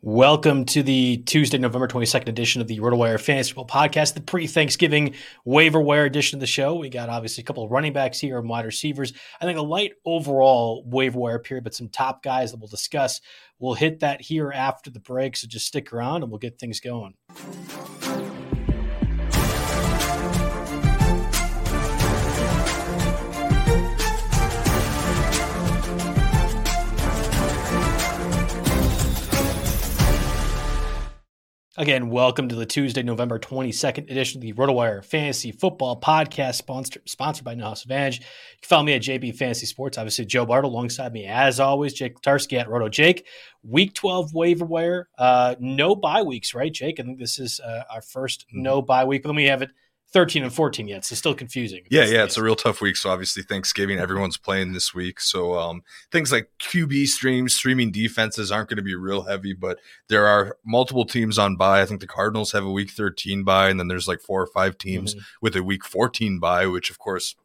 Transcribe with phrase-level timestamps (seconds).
[0.00, 5.14] Welcome to the Tuesday, November 22nd edition of the RotoWire Fantasy Football Podcast, the pre-Thanksgiving
[5.44, 6.76] waiver wire edition of the show.
[6.76, 9.12] We got obviously a couple of running backs here and wide receivers.
[9.40, 13.20] I think a light overall waiver wire period, but some top guys that we'll discuss.
[13.58, 16.78] We'll hit that here after the break, so just stick around and we'll get things
[16.78, 17.14] going.
[31.78, 37.08] Again, welcome to the Tuesday, November 22nd edition of the RotoWire Fantasy Football Podcast, sponsored,
[37.08, 38.18] sponsored by House Advantage.
[38.18, 38.24] You
[38.62, 39.96] can follow me at JB Fantasy Sports.
[39.96, 43.28] Obviously, Joe Bartel alongside me, as always, Jake Tarski at Roto Jake.
[43.62, 45.08] Week 12 waiver wire.
[45.16, 46.98] Uh, no bye weeks, right, Jake?
[46.98, 48.62] I think this is uh, our 1st mm-hmm.
[48.62, 49.22] no bye week.
[49.22, 49.70] Then we have it
[50.12, 51.84] 13 and 14 yet, so still confusing.
[51.90, 52.96] Yeah, yeah, it's a real tough week.
[52.96, 55.20] So obviously Thanksgiving, everyone's playing this week.
[55.20, 59.78] So um, things like QB streams, streaming defenses aren't going to be real heavy, but
[60.08, 61.82] there are multiple teams on bye.
[61.82, 64.46] I think the Cardinals have a week 13 bye, and then there's like four or
[64.46, 65.24] five teams mm-hmm.
[65.42, 67.36] with a week 14 bye, which of course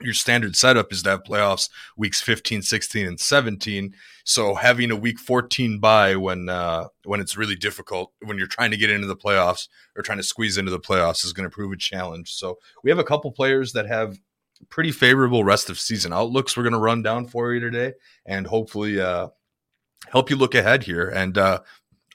[0.00, 3.94] your standard setup is to have playoffs weeks 15 16 and 17
[4.24, 8.70] so having a week 14 bye when uh, when it's really difficult when you're trying
[8.70, 11.54] to get into the playoffs or trying to squeeze into the playoffs is going to
[11.54, 14.18] prove a challenge so we have a couple players that have
[14.68, 17.92] pretty favorable rest of season outlooks we're going to run down for you today
[18.26, 19.28] and hopefully uh,
[20.08, 21.60] help you look ahead here and uh,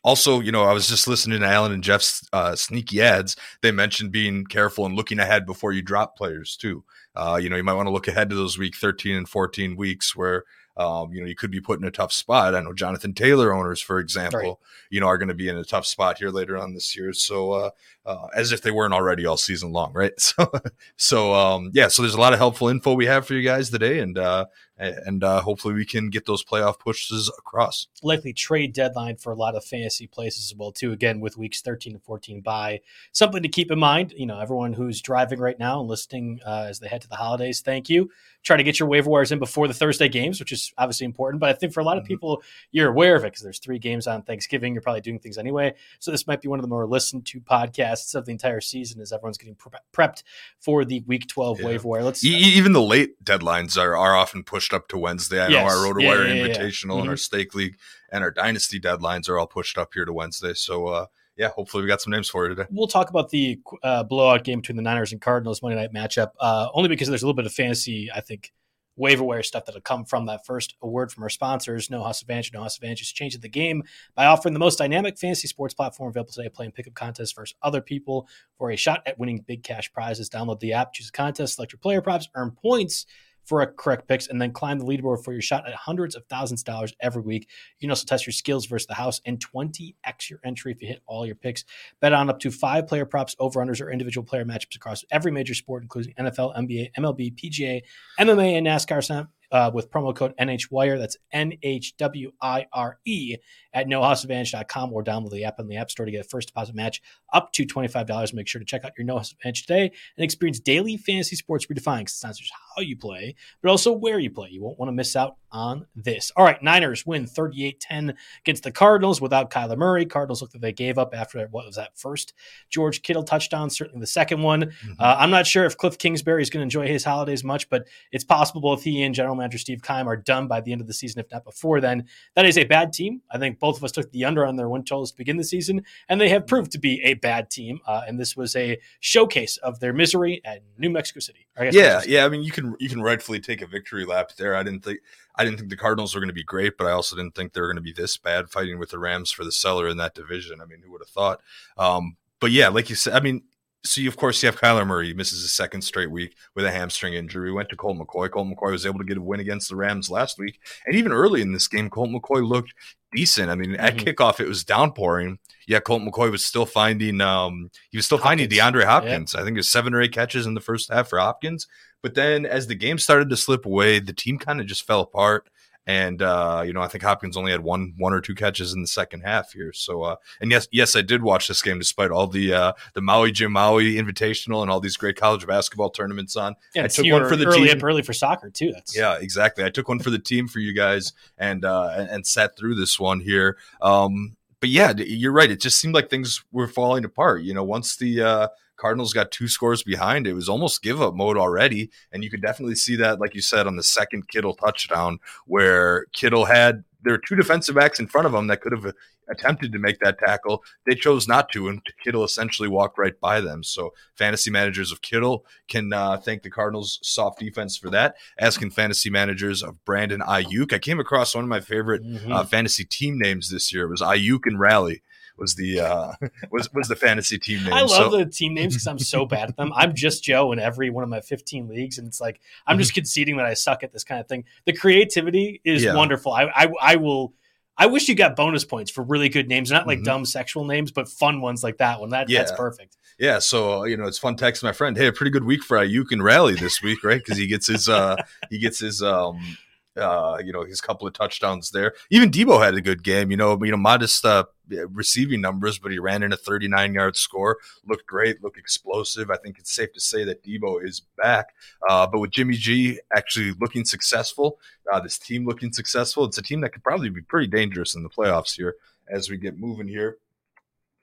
[0.03, 3.38] also, you know, I was just listening to Alan and Jeff's uh, sneaky ads.
[3.61, 6.83] They mentioned being careful and looking ahead before you drop players too.
[7.16, 9.75] Uh, you know, you might want to look ahead to those week 13 and 14
[9.75, 12.56] weeks where um, you know, you could be put in a tough spot.
[12.56, 14.56] I know Jonathan Taylor owners, for example, right.
[14.90, 17.13] you know, are going to be in a tough spot here later on this year.
[17.13, 17.69] So, uh,
[18.06, 20.13] uh, as if they weren't already all season long, right?
[20.24, 20.51] So,
[20.96, 21.90] so um, yeah.
[21.90, 24.45] So there's a lot of helpful info we have for you guys today, and uh,
[24.78, 27.88] and uh, hopefully we can get those playoff pushes across.
[28.01, 30.91] Likely trade deadline for a lot of fantasy places as well too.
[30.91, 32.81] Again, with weeks 13 and 14 bye
[33.12, 34.13] something to keep in mind.
[34.16, 37.16] You know, everyone who's driving right now and listening uh, as they head to the
[37.16, 38.09] holidays, thank you
[38.44, 41.39] try to get your waiver wires in before the Thursday games, which is obviously important.
[41.39, 42.09] But I think for a lot of mm-hmm.
[42.09, 44.73] people, you're aware of it because there's three games on Thanksgiving.
[44.73, 45.73] You're probably doing things anyway.
[46.00, 49.01] So this might be one of the more listened to podcasts of the entire season
[49.01, 50.23] as everyone's getting pre- prepped
[50.59, 51.66] for the Week 12 yeah.
[51.66, 52.03] waiver wire.
[52.03, 55.39] Let's e- even the late deadlines are, are often pushed up to Wednesday.
[55.39, 55.63] I yes.
[55.63, 57.01] know our RotoWire yeah, yeah, Invitational mm-hmm.
[57.01, 57.78] and our Stake League
[58.11, 60.53] and our Dynasty deadlines are all pushed up here to Wednesday.
[60.53, 62.67] So uh, yeah, hopefully we got some names for you today.
[62.69, 66.31] We'll talk about the uh, blowout game between the Niners and Cardinals Monday night matchup,
[66.39, 68.51] uh, only because there's a little bit of fantasy, I think,
[68.95, 70.75] waiver wire stuff that'll come from that first.
[70.83, 72.53] A word from our sponsors, No House Advantage.
[72.53, 73.83] No House Advantage is changing the game
[74.16, 77.81] by offering the most dynamic fantasy sports platform available today, playing pickup contests versus other
[77.81, 80.29] people for a shot at winning big cash prizes.
[80.29, 83.07] Download the app, choose a contest, select your player props, earn points
[83.45, 86.25] for a correct picks, and then climb the leaderboard for your shot at hundreds of
[86.25, 87.47] thousands of dollars every week.
[87.79, 90.87] You can also test your skills versus the house and 20x your entry if you
[90.87, 91.65] hit all your picks.
[91.99, 95.31] Bet on up to five player props, over unders, or individual player matchups across every
[95.31, 97.81] major sport, including NFL, NBA, MLB, PGA,
[98.19, 100.97] MMA, and NASCAR uh, with promo code NHWIRE.
[100.97, 103.38] That's N H W I R E
[103.73, 106.75] at nohouseadvantage.com or download the app on the App Store to get a first deposit
[106.75, 108.33] match up to $25.
[108.33, 111.65] Make sure to check out your No House Advantage today and experience daily fantasy sports
[111.67, 114.49] redefined because it's not just how you play, but also where you play.
[114.51, 116.31] You won't want to miss out on this.
[116.35, 120.05] All right, Niners win 38 10 against the Cardinals without Kyler Murray.
[120.05, 122.33] Cardinals look like they gave up after what was that first
[122.69, 124.63] George Kittle touchdown, certainly the second one.
[124.63, 124.93] Mm-hmm.
[124.99, 127.87] Uh, I'm not sure if Cliff Kingsbury is going to enjoy his holidays much, but
[128.11, 130.87] it's possible if he and general manager Steve Keim are done by the end of
[130.87, 132.05] the season, if not before then.
[132.35, 133.21] That is a bad team.
[133.31, 135.44] I think both of us took the under on their win totals to begin the
[135.45, 137.80] season, and they have proved to be a bad team.
[137.88, 141.48] Uh, and this was a showcase of their misery at New Mexico City.
[141.57, 142.25] yeah, yeah.
[142.25, 144.54] I mean, you can you can rightfully take a victory lap there.
[144.54, 145.00] I didn't think
[145.38, 147.54] I didn't think the Cardinals were going to be great, but I also didn't think
[147.54, 149.95] they were going to be this bad fighting with the Rams for the cellar in
[149.95, 150.59] that division.
[150.59, 151.39] I mean, who would have thought?
[151.77, 153.44] Um, but yeah, like you said, I mean,
[153.86, 156.66] so you, of course you have Kyler Murray he misses his second straight week with
[156.66, 157.50] a hamstring injury.
[157.50, 158.30] We went to Colt McCoy.
[158.30, 161.13] Colt McCoy was able to get a win against the Rams last week, and even
[161.13, 162.74] early in this game, Colt McCoy looked
[163.15, 163.50] decent.
[163.50, 163.81] I mean, mm-hmm.
[163.81, 165.39] at kickoff it was downpouring.
[165.68, 168.42] Yeah, Colt McCoy was still finding um he was still Hopkins.
[168.42, 169.33] finding DeAndre Hopkins.
[169.33, 169.42] Yeah.
[169.42, 171.68] I think it was seven or eight catches in the first half for Hopkins.
[172.01, 175.01] But then as the game started to slip away, the team kind of just fell
[175.01, 175.50] apart.
[175.85, 178.81] And uh, you know, I think Hopkins only had one one or two catches in
[178.81, 179.74] the second half here.
[179.74, 183.01] So uh, and yes, yes, I did watch this game despite all the uh, the
[183.01, 186.56] Maui Jim Maui Invitational and all these great college basketball tournaments on.
[186.74, 187.83] Yeah, I took one for the early team.
[187.83, 188.71] early for soccer too.
[188.71, 189.65] That's yeah, exactly.
[189.65, 192.75] I took one for the team for you guys and uh, and, and sat through
[192.75, 193.57] this one here.
[193.81, 195.51] Um, but yeah, you're right.
[195.51, 197.44] It just seemed like things were falling apart.
[197.44, 198.47] You know, once the uh,
[198.83, 200.27] Cardinals got two scores behind.
[200.27, 201.89] It was almost give up mode already.
[202.12, 206.07] And you could definitely see that, like you said, on the second Kittle touchdown, where
[206.12, 208.94] Kittle had there were two defensive backs in front of him that could have
[209.30, 210.65] attempted to make that tackle.
[210.85, 213.63] They chose not to, and Kittle essentially walked right by them.
[213.63, 218.15] So fantasy managers of Kittle can uh, thank the Cardinals' soft defense for that.
[218.38, 220.74] As can fantasy managers of Brandon Aiyuk.
[220.74, 222.33] I came across one of my favorite mm-hmm.
[222.33, 223.85] uh, fantasy team names this year.
[223.85, 225.03] It was Aiyuk and Rally
[225.38, 226.13] was the uh,
[226.51, 227.74] was was the fantasy team name.
[227.74, 228.18] I love so.
[228.18, 229.71] the team names because I'm so bad at them.
[229.75, 232.91] I'm just Joe in every one of my 15 leagues, and it's like I'm just
[232.91, 232.95] mm-hmm.
[232.95, 234.45] conceding that I suck at this kind of thing.
[234.65, 235.95] The creativity is yeah.
[235.95, 236.33] wonderful.
[236.33, 237.33] I, I I will.
[237.75, 240.06] I wish you got bonus points for really good names, not like mm-hmm.
[240.06, 242.09] dumb sexual names, but fun ones like that one.
[242.12, 242.39] That yeah.
[242.39, 242.97] that's perfect.
[243.19, 244.97] Yeah, so you know it's fun texting my friend.
[244.97, 247.21] Hey, a pretty good week for Aiyuk and Rally this week, right?
[247.24, 248.15] Because he gets his uh
[248.50, 249.57] he gets his um
[249.98, 251.94] uh, you know, his couple of touchdowns there.
[252.10, 254.45] Even Deebo had a good game, you know, you know, modest uh,
[254.90, 259.30] receiving numbers, but he ran in a 39 yard score, looked great, looked explosive.
[259.30, 261.54] I think it's safe to say that Deebo is back.
[261.88, 264.60] Uh, but with Jimmy G actually looking successful,
[264.92, 268.04] uh, this team looking successful, it's a team that could probably be pretty dangerous in
[268.04, 268.75] the playoffs here
[269.10, 270.18] as we get moving here.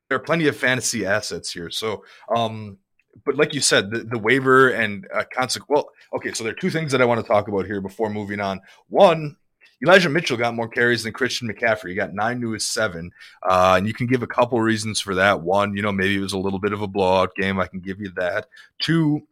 [0.09, 1.71] There are plenty of fantasy assets here.
[1.71, 2.05] So,
[2.35, 2.79] um,
[3.25, 5.69] but like you said, the, the waiver and uh, consequence.
[5.69, 8.11] Well, okay, so there are two things that I want to talk about here before
[8.11, 8.61] moving on.
[8.89, 9.37] One,
[9.83, 11.91] Elijah Mitchell got more carries than Christian McCaffrey.
[11.91, 13.11] He got nine to his seven,
[13.43, 15.41] uh, and you can give a couple reasons for that.
[15.41, 17.59] One, you know, maybe it was a little bit of a blowout game.
[17.59, 18.47] I can give you that.
[18.79, 19.27] Two,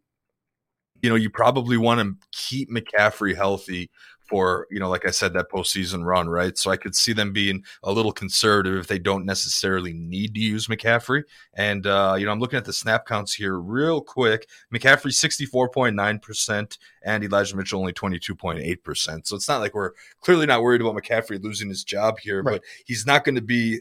[1.03, 3.91] you know, you probably want to keep McCaffrey healthy
[4.29, 6.57] for you know, like I said, that postseason run, right?
[6.57, 10.41] So I could see them being a little conservative if they don't necessarily need to
[10.41, 11.23] use McCaffrey.
[11.55, 14.49] And uh, you know, I'm looking at the snap counts here real quick.
[14.73, 19.27] McCaffrey 64.9 percent, and Elijah Mitchell only 22.8 percent.
[19.27, 22.53] So it's not like we're clearly not worried about McCaffrey losing his job here, right.
[22.53, 23.81] but he's not going to be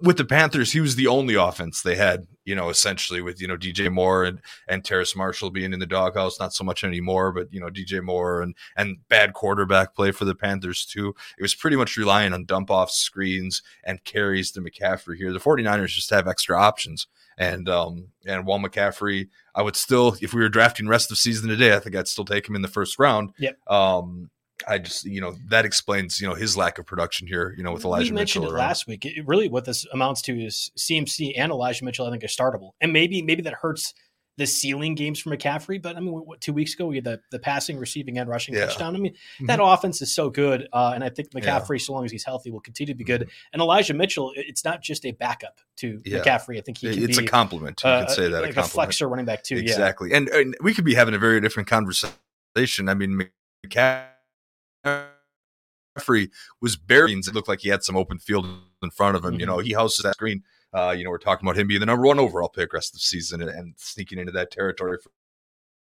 [0.00, 3.46] with the Panthers, he was the only offense they had, you know, essentially with, you
[3.46, 7.32] know, DJ Moore and, and Terrace Marshall being in the doghouse, not so much anymore,
[7.32, 11.14] but, you know, DJ Moore and, and bad quarterback play for the Panthers too.
[11.38, 15.32] It was pretty much relying on dump off screens and carries to McCaffrey here.
[15.32, 17.06] The 49ers just have extra options.
[17.36, 21.48] And, um, and while McCaffrey, I would still, if we were drafting rest of season
[21.48, 23.32] today, I think I'd still take him in the first round.
[23.38, 23.58] Yep.
[23.66, 24.30] Um,
[24.68, 27.54] I just you know that explains you know his lack of production here.
[27.56, 29.04] You know with Elijah we mentioned Mitchell it last week.
[29.04, 32.06] It, really, what this amounts to is CMC and Elijah Mitchell.
[32.06, 33.94] I think are startable, and maybe maybe that hurts
[34.36, 35.80] the ceiling games for McCaffrey.
[35.80, 38.54] But I mean, what, two weeks ago we had the, the passing, receiving, and rushing
[38.54, 38.66] yeah.
[38.66, 38.96] touchdown.
[38.96, 39.46] I mean, mm-hmm.
[39.46, 41.84] that offense is so good, uh, and I think McCaffrey, yeah.
[41.84, 43.22] so long as he's healthy, will continue to be good.
[43.22, 43.52] Mm-hmm.
[43.52, 46.18] And Elijah Mitchell, it's not just a backup to yeah.
[46.18, 46.58] McCaffrey.
[46.58, 47.82] I think he it's be, a complement.
[47.84, 49.56] You uh, could say that like a, a flexor running back too.
[49.56, 52.88] Exactly, and, and we could be having a very different conversation.
[52.88, 53.28] I mean,
[53.66, 54.13] McCaffrey
[54.84, 57.18] McCaffrey was burying.
[57.18, 58.46] It looked like he had some open field
[58.82, 59.32] in front of him.
[59.32, 59.40] Mm-hmm.
[59.40, 60.42] You know, he houses that screen.
[60.72, 62.94] Uh, you know, we're talking about him being the number one overall pick rest of
[62.94, 65.10] the season and, and sneaking into that territory for,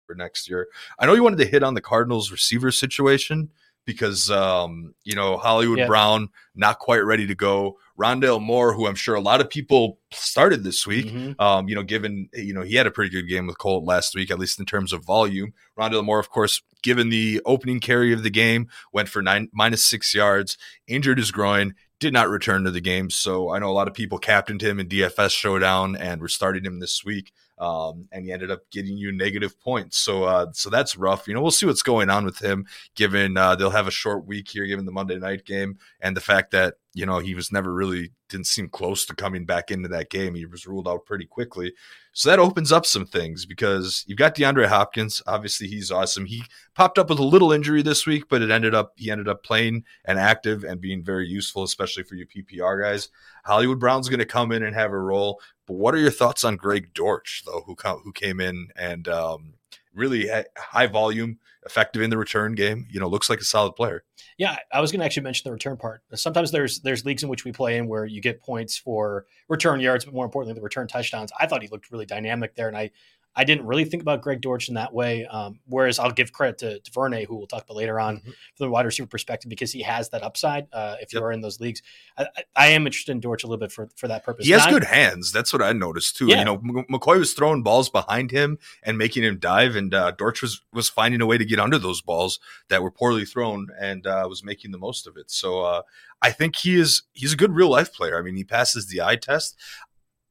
[0.06, 0.68] for, next year.
[0.99, 3.50] I know you wanted to hit on the Cardinals receiver situation
[3.85, 5.87] because um, you know Hollywood yeah.
[5.87, 7.78] Brown not quite ready to go.
[7.99, 11.40] Rondale Moore, who I'm sure a lot of people started this week, mm-hmm.
[11.40, 14.14] um, you know, given you know he had a pretty good game with Colt last
[14.14, 15.52] week, at least in terms of volume.
[15.78, 19.84] Rondale Moore, of course, given the opening carry of the game, went for nine minus
[19.84, 20.56] six yards,
[20.87, 23.10] injured his groin, did not return to the game.
[23.10, 26.64] So I know a lot of people captained him in DFS Showdown and were starting
[26.64, 29.99] him this week um, and he ended up getting you negative points.
[29.99, 31.28] So uh, so that's rough.
[31.28, 32.66] You know, we'll see what's going on with him.
[32.96, 36.22] Given uh, they'll have a short week here, given the Monday night game and the
[36.22, 39.88] fact that you know, he was never really didn't seem close to coming back into
[39.88, 40.35] that game.
[40.35, 41.73] He was ruled out pretty quickly.
[42.12, 45.23] So that opens up some things because you've got DeAndre Hopkins.
[45.26, 46.25] Obviously, he's awesome.
[46.25, 46.42] He
[46.75, 49.44] popped up with a little injury this week, but it ended up he ended up
[49.44, 53.09] playing and active and being very useful, especially for you PPR guys.
[53.44, 55.40] Hollywood Brown's going to come in and have a role.
[55.66, 59.54] But what are your thoughts on Greg Dortch though, who who came in and um,
[59.94, 62.87] really high volume, effective in the return game.
[62.90, 64.05] You know, looks like a solid player.
[64.38, 66.02] Yeah, I was going to actually mention the return part.
[66.14, 69.81] Sometimes there's there's leagues in which we play in where you get points for return
[69.81, 71.31] yards, but more importantly, the return touchdowns.
[71.38, 72.90] I thought he looked really dynamic there, and I
[73.37, 75.25] I didn't really think about Greg Dortch in that way.
[75.26, 78.30] Um, whereas I'll give credit to, to Vernay, who we'll talk about later on mm-hmm.
[78.30, 80.66] from the wide receiver perspective, because he has that upside.
[80.72, 81.20] Uh, if yep.
[81.20, 81.80] you are in those leagues,
[82.18, 84.46] I, I, am interested in Dortch a little bit for, for that purpose.
[84.46, 85.30] He has good hands.
[85.30, 86.26] That's what I noticed too.
[86.26, 86.40] Yeah.
[86.40, 86.58] You know,
[86.90, 90.88] McCoy was throwing balls behind him and making him dive, and uh, Dortch was was
[90.88, 94.42] finding a way to get under those balls that were poorly thrown and uh, was
[94.42, 95.30] making the most of it.
[95.30, 95.82] So uh,
[96.22, 98.18] I think he is he's a good real life player.
[98.18, 99.56] I mean, he passes the eye test.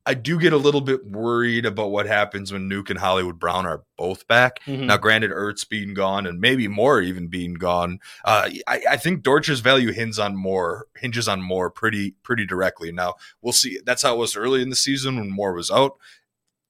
[0.09, 3.67] I do get a little bit worried about what happens when Nuke and Hollywood Brown
[3.67, 4.59] are both back.
[4.65, 4.87] Mm-hmm.
[4.87, 9.21] Now, granted, Ertz being gone and maybe Moore even being gone, uh, I, I, think
[9.21, 12.91] Dortch's value hinges on Moore hinges on Moore pretty pretty directly.
[12.91, 13.77] Now we'll see.
[13.85, 15.99] That's how it was early in the season when Moore was out.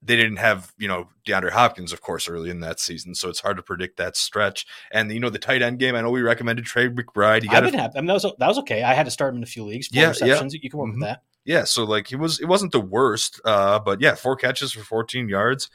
[0.02, 3.40] They didn't have you know DeAndre Hopkins, of course, early in that season, so it's
[3.40, 4.66] hard to predict that stretch.
[4.92, 5.96] And you know the tight end game.
[5.96, 7.44] I know we recommended Trey McBride.
[7.44, 8.84] You got I, I mean that was that was okay.
[8.84, 9.88] I had to start him in a few leagues.
[9.88, 10.54] Four yeah, receptions.
[10.54, 10.60] Yeah.
[10.62, 11.00] You can work mm-hmm.
[11.00, 14.36] with that yeah, so like it was it wasn't the worst, uh, but yeah, four
[14.36, 15.70] catches for 14 yards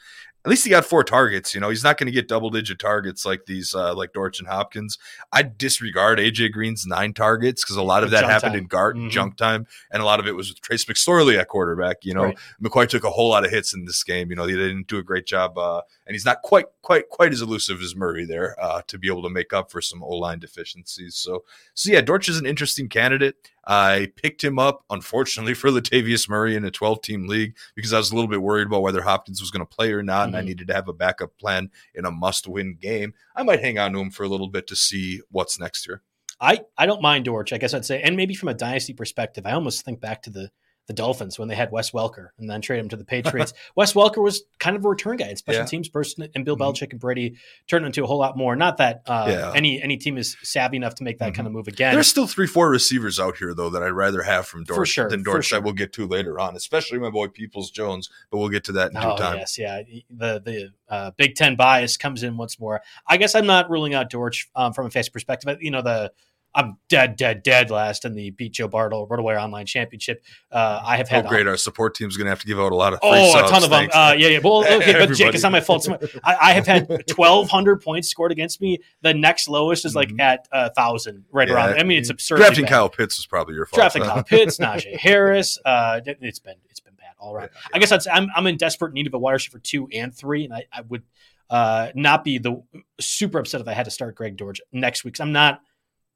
[0.45, 1.55] at least he got four targets.
[1.55, 4.37] You know, he's not going to get double digit targets like these, uh, like Dortch
[4.37, 4.99] and Hopkins.
[5.31, 8.59] I disregard AJ Green's nine targets because a lot of that junk happened time.
[8.59, 9.09] in guard mm-hmm.
[9.09, 12.05] junk time, and a lot of it was with Trace McSorley at quarterback.
[12.05, 12.37] You know, right.
[12.61, 14.29] McCoy took a whole lot of hits in this game.
[14.29, 17.31] You know, they didn't do a great job, uh, and he's not quite, quite, quite
[17.31, 20.09] as elusive as Murray there uh, to be able to make up for some O
[20.09, 21.15] line deficiencies.
[21.15, 21.43] So,
[21.73, 23.35] so yeah, Dortch is an interesting candidate.
[23.67, 27.97] I picked him up, unfortunately, for Latavius Murray in a 12 team league because I
[27.97, 30.29] was a little bit worried about whether Hopkins was going to play or not.
[30.29, 30.47] Mm-hmm and I mm-hmm.
[30.47, 33.93] needed to have a backup plan in a must win game, I might hang on
[33.93, 36.01] to him for a little bit to see what's next year.
[36.39, 38.01] I, I don't mind Dortch, I guess I'd say.
[38.01, 40.51] And maybe from a dynasty perspective, I almost think back to the
[40.87, 43.53] the Dolphins when they had Wes Welker and then trade him to the Patriots.
[43.75, 45.65] Wes Welker was kind of a return guy, and special yeah.
[45.65, 46.63] teams person, and Bill mm-hmm.
[46.63, 47.35] Belichick and Brady
[47.67, 48.55] turned into a whole lot more.
[48.55, 49.51] Not that uh, yeah.
[49.55, 51.35] any any team is savvy enough to make that mm-hmm.
[51.35, 51.93] kind of move again.
[51.93, 55.09] There's still three, four receivers out here though that I'd rather have from Dortch sure,
[55.09, 55.59] than Dortch sure.
[55.59, 58.09] that we'll get to later on, especially my boy Peoples Jones.
[58.29, 59.37] But we'll get to that in oh, due time.
[59.37, 59.81] Yes, yeah.
[60.09, 62.81] The the uh, Big Ten bias comes in once more.
[63.07, 65.57] I guess I'm not ruling out Dortch um, from a face perspective.
[65.61, 66.11] You know the
[66.55, 70.23] I'm dead, dead, dead last in the beat Joe Bartel RotoWire Online Championship.
[70.49, 71.47] Uh, I have had oh great.
[71.47, 73.63] Our support team's going to have to give out a lot of oh a ton
[73.63, 73.89] of them.
[73.93, 74.39] Uh, yeah, yeah.
[74.41, 75.87] Well, okay, but Jake, it's not my fault.
[76.23, 78.79] I, I, have had 1,200 points scored against me.
[79.01, 80.21] The next lowest is like mm-hmm.
[80.21, 81.79] at a uh, thousand, right yeah, around.
[81.79, 82.37] I mean, it's absurd.
[82.37, 82.71] Drafting bad.
[82.71, 83.79] Kyle Pitts is probably your fault.
[83.79, 85.59] Drafting Kyle Pitts, Najee Harris.
[85.65, 87.49] Uh, it's been it's been bad all right.
[87.53, 90.15] Yeah, I guess that's I'm I'm in desperate need of a wide receiver two and
[90.15, 91.03] three, and I, I would
[91.49, 92.63] uh, not be the
[92.99, 95.19] super upset if I had to start Greg Dortch next week.
[95.19, 95.61] I'm not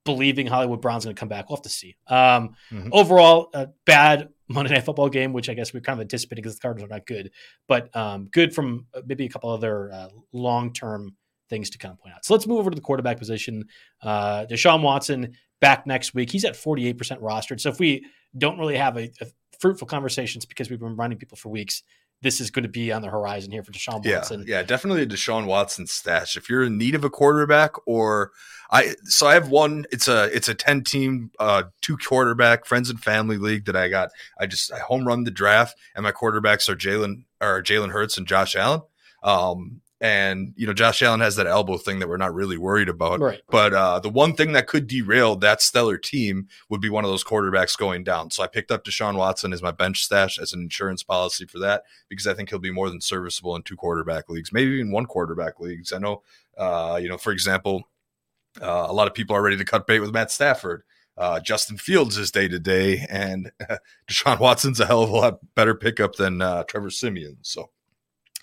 [0.05, 1.49] believing Hollywood Brown's going to come back.
[1.49, 1.95] We'll have to see.
[2.07, 2.89] Um, mm-hmm.
[2.91, 6.55] Overall, a bad Monday Night Football game, which I guess we're kind of anticipating because
[6.55, 7.31] the Cardinals are not good,
[7.67, 11.15] but um, good from uh, maybe a couple other uh, long term
[11.49, 12.25] things to kind of point out.
[12.25, 13.65] So let's move over to the quarterback position.
[14.01, 16.31] Uh, Deshaun Watson back next week.
[16.31, 17.59] He's at 48% rostered.
[17.59, 18.05] So if we
[18.37, 19.27] don't really have a, a
[19.59, 21.83] fruitful conversations because we've been running people for weeks,
[22.21, 24.43] this is going to be on the horizon here for Deshaun Watson.
[24.45, 26.35] Yeah, yeah, definitely a Deshaun Watson stash.
[26.35, 28.31] If you're in need of a quarterback, or
[28.71, 29.85] I, so I have one.
[29.91, 33.87] It's a it's a ten team, uh, two quarterback friends and family league that I
[33.87, 34.09] got.
[34.39, 38.17] I just I home run the draft, and my quarterbacks are Jalen or Jalen Hurts
[38.17, 38.81] and Josh Allen.
[39.23, 42.87] Um, and you know, Josh Allen has that elbow thing that we're not really worried
[42.87, 43.19] about.
[43.19, 43.41] Right.
[43.49, 47.09] But uh, the one thing that could derail that stellar team would be one of
[47.09, 48.31] those quarterbacks going down.
[48.31, 51.59] So I picked up Deshaun Watson as my bench stash as an insurance policy for
[51.59, 54.91] that because I think he'll be more than serviceable in two quarterback leagues, maybe even
[54.91, 55.91] one quarterback leagues.
[55.91, 56.23] I know,
[56.57, 57.83] uh, you know, for example,
[58.61, 60.83] uh, a lot of people are ready to cut bait with Matt Stafford.
[61.17, 63.51] Uh, Justin Fields is day to day, and
[64.09, 67.35] Deshaun Watson's a hell of a lot better pickup than uh, Trevor Siemian.
[67.41, 67.71] So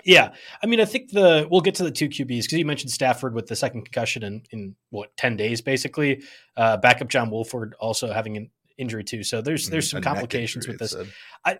[0.06, 0.32] yeah,
[0.62, 3.34] I mean, I think the we'll get to the two QBs because you mentioned Stafford
[3.34, 6.22] with the second concussion in in what ten days basically.
[6.56, 10.68] Uh, backup John Wolford also having an injury too, so there's there's mm, some complications
[10.68, 10.94] with this.
[11.44, 11.58] I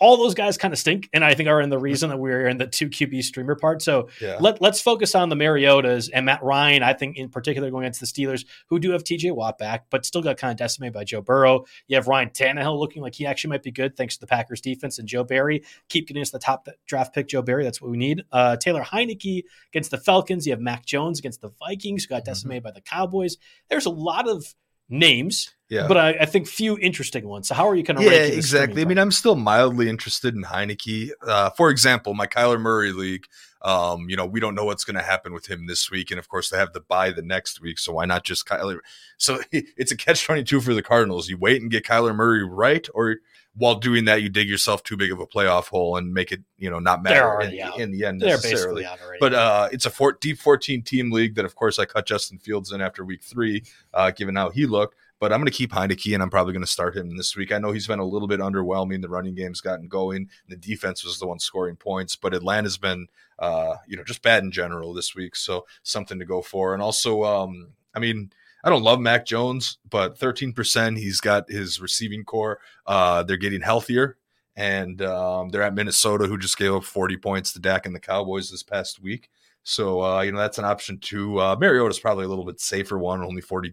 [0.00, 2.46] all those guys kind of stink, and I think are in the reason that we're
[2.48, 3.82] in the two QB streamer part.
[3.82, 4.38] So yeah.
[4.40, 6.82] let let's focus on the Mariotas and Matt Ryan.
[6.82, 9.30] I think in particular going against the Steelers, who do have T.J.
[9.32, 11.64] Watt back, but still got kind of decimated by Joe Burrow.
[11.88, 14.60] You have Ryan Tannehill looking like he actually might be good thanks to the Packers
[14.60, 17.28] defense and Joe Barry keep getting us the top draft pick.
[17.28, 18.22] Joe Barry, that's what we need.
[18.32, 20.46] Uh, Taylor Heinicke against the Falcons.
[20.46, 22.30] You have Mac Jones against the Vikings, who got mm-hmm.
[22.30, 22.70] decimated mm-hmm.
[22.70, 23.36] by the Cowboys.
[23.68, 24.54] There's a lot of
[24.88, 25.88] names Yeah.
[25.88, 27.48] but I, I think few interesting ones.
[27.48, 28.82] So how are you kind of yeah, exactly.
[28.82, 31.10] I mean, I'm still mildly interested in Heinicke.
[31.26, 33.26] Uh, for example, my Kyler Murray league.
[33.62, 36.18] Um, you know, we don't know what's going to happen with him this week, and
[36.18, 37.78] of course, they have the bye the next week.
[37.78, 38.78] So why not just Kyler?
[39.16, 41.28] So it's a catch twenty two for the Cardinals.
[41.28, 43.18] You wait and get Kyler Murray right, or
[43.56, 46.42] while doing that, you dig yourself too big of a playoff hole and make it,
[46.58, 48.84] you know, not matter in, in the end They're necessarily.
[49.20, 52.38] But uh, it's a four, deep 14 team league that, of course, I cut Justin
[52.38, 54.96] Fields in after week three, uh, given how he looked.
[55.20, 57.52] But I'm going to keep Heinicke, and I'm probably going to start him this week.
[57.52, 59.00] I know he's been a little bit underwhelming.
[59.00, 60.28] The running game's gotten going.
[60.48, 63.06] The defense was the one scoring points, but Atlanta's been,
[63.38, 65.36] uh, you know, just bad in general this week.
[65.36, 66.74] So something to go for.
[66.74, 68.32] And also, um, I mean,
[68.64, 70.98] I don't love Mac Jones, but 13%.
[70.98, 72.58] He's got his receiving corps.
[72.86, 74.16] Uh, they're getting healthier
[74.56, 78.00] and um, they're at Minnesota, who just gave up 40 points to Dak and the
[78.00, 79.30] Cowboys this past week.
[79.64, 81.40] So uh, you know that's an option too.
[81.40, 83.72] Uh, Mariota's probably a little bit safer one, only 42%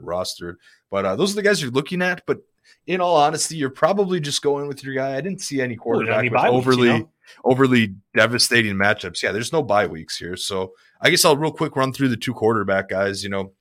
[0.00, 0.54] rostered.
[0.90, 2.22] But uh, those are the guys you're looking at.
[2.26, 2.38] But
[2.86, 5.16] in all honesty, you're probably just going with your guy.
[5.16, 7.10] I didn't see any Ooh, quarterback any with bye weeks, you overly know?
[7.44, 9.22] overly devastating matchups.
[9.22, 10.36] Yeah, there's no bye weeks here.
[10.36, 13.22] So I guess I'll real quick run through the two quarterback guys.
[13.22, 13.52] You know,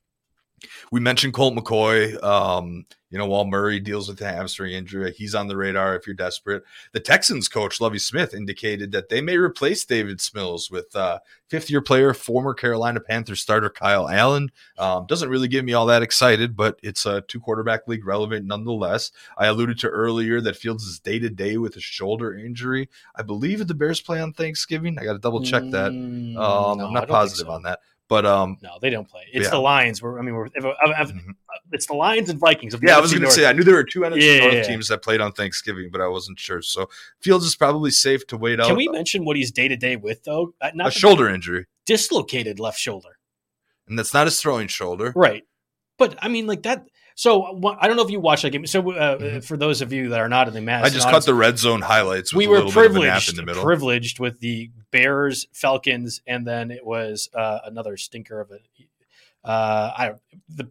[0.91, 2.21] we mentioned Colt McCoy.
[2.23, 6.05] Um, you know, while Murray deals with the hamstring injury, he's on the radar if
[6.05, 6.63] you're desperate.
[6.91, 11.69] The Texans coach, Lovie Smith, indicated that they may replace Davis Mills with uh, fifth
[11.69, 14.51] year player, former Carolina Panthers starter Kyle Allen.
[14.77, 18.47] Um, doesn't really get me all that excited, but it's a two quarterback league relevant
[18.47, 19.11] nonetheless.
[19.37, 22.89] I alluded to earlier that Fields is day to day with a shoulder injury.
[23.15, 24.99] I believe the Bears play on Thanksgiving.
[24.99, 25.91] I got to double check that.
[25.93, 27.53] Mm, Um, no, I'm not positive so.
[27.53, 27.79] on that.
[28.07, 29.23] But um, No, they don't play.
[29.33, 29.49] It's Yeah.
[29.49, 30.01] the Lions.
[30.01, 31.33] We're, I mean, we're, if, if, if, Mhm.
[31.71, 32.75] it's the Lions and Vikings.
[32.83, 34.59] yeah, I was going to say I knew there were two NFC Yeah, North yeah,
[34.59, 34.67] yeah.
[34.67, 36.61] teams that played on Thanksgiving, but I wasn't sure.
[36.61, 36.87] So
[37.21, 38.67] Fields is probably safe to wait out.
[38.67, 40.53] Can we mention what he's day to day with though?
[40.61, 43.17] Uh, Not a shoulder injury, dislocated left shoulder.
[43.87, 45.11] and that's not his throwing shoulder.
[45.15, 45.43] Right.
[45.97, 46.85] But I mean, like that.
[47.17, 48.67] So I don't know if you watched that game.
[48.67, 49.43] So uh, Mhm.
[49.45, 51.57] for those of you that are not in the mass, I just cut the red
[51.57, 52.33] zone highlights.
[52.33, 53.63] We were little bit of a nap privileged, in the middle.
[53.63, 58.59] privileged with the Bears, Falcons, and then it was uh, another stinker of a.
[59.47, 60.11] Uh, I
[60.49, 60.69] the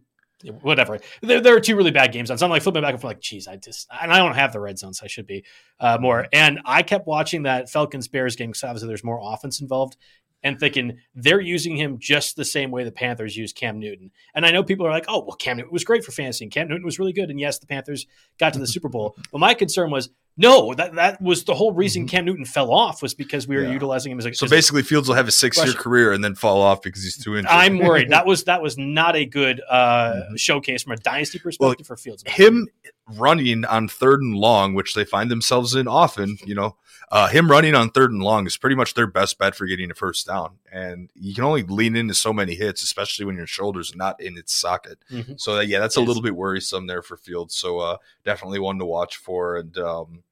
[0.61, 0.99] whatever.
[1.23, 2.37] There, there are two really bad games on.
[2.37, 4.53] So I'm like flipping back and forth, like, geez, I just and I don't have
[4.53, 5.01] the red zones.
[5.03, 5.45] I should be
[5.81, 6.27] uh, more.
[6.33, 9.97] And I kept watching that Falcons Bears game because obviously there's more offense involved.
[10.45, 14.13] And thinking they're using him just the same way the Panthers use Cam Newton.
[14.35, 16.53] And I know people are like, oh, well, Cam Newton was great for fantasy and
[16.53, 17.31] Cam Newton was really good.
[17.31, 18.07] And yes, the Panthers
[18.39, 19.17] got to the Super Bowl.
[19.33, 23.03] But my concern was, no, that, that was the whole reason Cam Newton fell off
[23.03, 23.69] was because we were Mm-hmm.
[23.71, 23.75] Yeah.
[23.75, 24.35] utilizing him as a.
[24.35, 27.17] So as basically, Fields will have a six-year career and then fall off because he's
[27.23, 27.51] too injured.
[27.51, 28.09] I'm worried.
[28.15, 30.39] That was that was not a good uh, Mhm.
[30.39, 32.25] showcase from a dynasty perspective for Fields.
[32.27, 32.69] him
[33.17, 36.77] running on third and long, which they find themselves in often, you know,
[37.13, 39.91] uh, him running on third and long is pretty much their best bet for getting
[39.91, 40.57] a first down.
[40.75, 44.37] And you can only lean into so many hits, especially when your shoulder's not in
[44.37, 44.99] its socket.
[45.09, 45.41] Mhm.
[45.41, 46.09] So yeah, that's a Yes.
[46.09, 47.55] little bit worrisome there for Fields.
[47.55, 49.57] So uh, definitely one to watch for.
[49.57, 50.25] And um,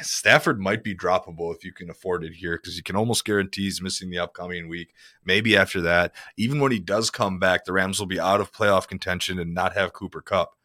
[0.00, 3.64] Stafford might be droppable if you can afford it here because you can almost guarantee
[3.64, 4.94] he's missing the upcoming week.
[5.22, 8.52] Maybe after that, even when he does come back, the Rams will be out of
[8.52, 10.56] playoff contention and not have Cooper Kupp.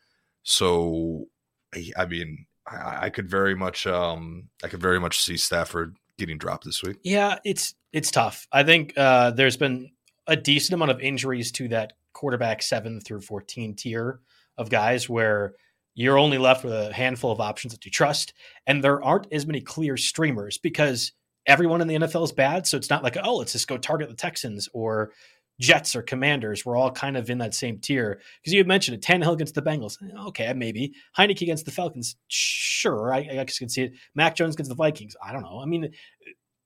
[0.43, 1.27] So,
[1.75, 5.97] I- I mean, I, I could very much, um, I could very much see Stafford
[6.19, 6.97] getting dropped this week.
[7.03, 8.47] Yeah, it's it's tough.
[8.51, 9.91] I think uh, there's been
[10.27, 14.19] a decent amount of injuries to that quarterback seven through fourteen tier
[14.57, 15.53] of guys where
[15.95, 18.33] you're only left with a handful of options that you trust,
[18.67, 21.13] and there aren't as many clear streamers because
[21.45, 22.67] everyone in the NFL is bad.
[22.67, 25.11] So it's not like oh, let's just go target the Texans or
[25.59, 26.65] Jets or Commanders.
[26.65, 29.01] We're all kind of in that same tier because you had mentioned it.
[29.03, 33.65] Tannehill against the Bengals, okay, maybe Heinicke against the Falcons, sure, I, I guess you
[33.65, 33.93] can see it.
[34.15, 35.59] Mac Jones against the Vikings, I don't know.
[35.61, 35.91] I mean,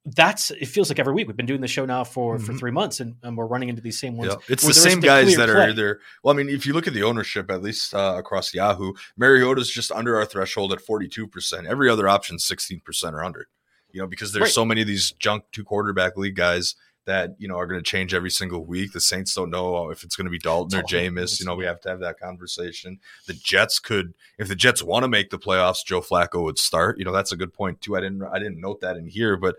[0.05, 2.59] that's it feels like every week we've been doing the show now for for Mhm.
[2.59, 5.33] three months and, and we're running into these same ones Yeah, it's the same guys
[5.37, 5.69] that are play.
[5.69, 6.01] either.
[6.23, 9.69] Well, I mean, if you look at the ownership, at least uh, across Yahoo, Mariota's
[9.69, 11.67] just under our threshold at forty-two percent.
[11.67, 13.47] Every other option sixteen percent or under.
[13.91, 14.51] You know, because there's Right.
[14.51, 16.75] so many of these junk two quarterback league guys
[17.05, 18.93] that you know are going to change every single week.
[18.93, 21.39] The Saints don't know if it's going to be Dalton or Jameis.
[21.39, 22.99] You know, we have to have that conversation.
[23.27, 26.97] The Jets could, if the Jets want to make the playoffs, Joe Flacco would start.
[26.97, 27.95] You know, that's a good point too.
[27.95, 29.55] I didn't, I didn't note that in here, but.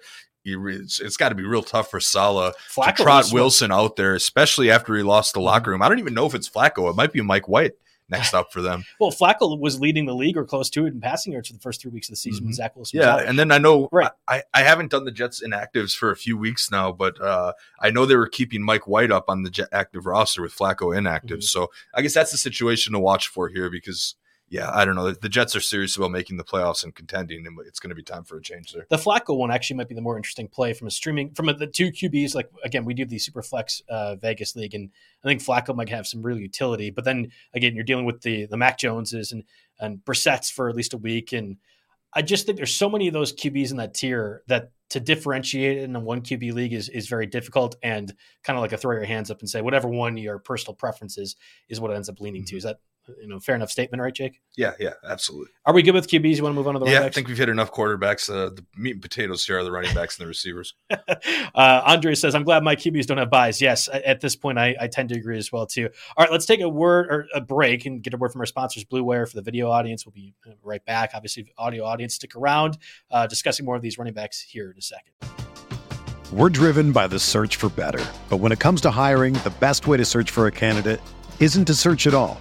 [0.46, 4.14] It's, it's got to be real tough for Saleh Flacco to trot Wilson out there,
[4.14, 5.44] especially after he lost the Mhm.
[5.44, 5.80] locker room.
[5.80, 6.90] I don't even know if it's Flacco.
[6.90, 7.72] It might be Mike White
[8.08, 8.84] next up for them.
[9.00, 11.60] Well, Flacco was leading the league or close to it in passing yards for the
[11.60, 12.44] first three weeks of the season.
[12.44, 12.56] when Mhm.
[12.56, 14.10] Zach Wilson, Yeah, and then I know Right.
[14.28, 17.90] I, I haven't done the Jets inactives for a few weeks now, but uh, I
[17.90, 21.38] know they were keeping Mike White up on the Jet active roster with Flacco inactive.
[21.40, 21.44] Mhm.
[21.44, 24.14] So I guess that's the situation to watch for here because
[24.54, 25.10] yeah, I don't know.
[25.10, 28.04] The Jets are serious about making the playoffs and contending, and it's going to be
[28.04, 28.86] time for a change there.
[28.88, 31.54] The Flacco one actually might be the more interesting play from a streaming from a,
[31.54, 32.36] the two QBs.
[32.36, 34.90] Like again, we do the super flex uh, Vegas league, and
[35.24, 36.90] I think Flacco might have some real utility.
[36.90, 39.42] But then again, you're dealing with the the Mac Joneses and
[39.80, 41.56] and Brissett's for at least a week, and
[42.12, 45.78] I just think there's so many of those QBs in that tier that to differentiate
[45.78, 48.14] in a one QB league is is very difficult and
[48.44, 51.18] kind of like a throw your hands up and say whatever one your personal preference
[51.18, 51.34] is
[51.68, 52.50] is what it ends up leaning mm-hmm.
[52.50, 52.56] to.
[52.56, 52.78] Is that
[53.20, 54.40] you know, fair enough statement, right, Jake?
[54.56, 55.50] Yeah, yeah, absolutely.
[55.66, 56.36] Are we good with QBs?
[56.36, 57.02] You want to move on to the yeah?
[57.02, 58.30] I think we've hit enough quarterbacks.
[58.30, 60.74] Uh, the meat and potatoes here are the running backs and the receivers.
[60.90, 60.96] uh,
[61.54, 64.88] Andre says, "I'm glad my QBs don't have byes." Yes, at this point, I, I,
[64.88, 65.88] tend to agree as well too.
[66.16, 68.46] All right, let's take a word or a break and get a word from our
[68.46, 70.06] sponsors, Blue Wire, for the video audience.
[70.06, 71.10] We'll be uh, right back.
[71.14, 72.78] Obviously, audio audience, stick around.
[73.10, 75.12] Uh, discussing more of these running backs here in a second.
[76.32, 79.86] We're driven by the search for better, but when it comes to hiring, the best
[79.86, 81.00] way to search for a candidate
[81.38, 82.40] isn't to search at all.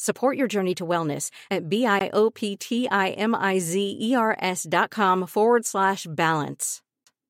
[0.00, 6.82] Support your journey to wellness at B-I-O-P-T-I-M-I-Z-E-R-S dot com forward slash balance.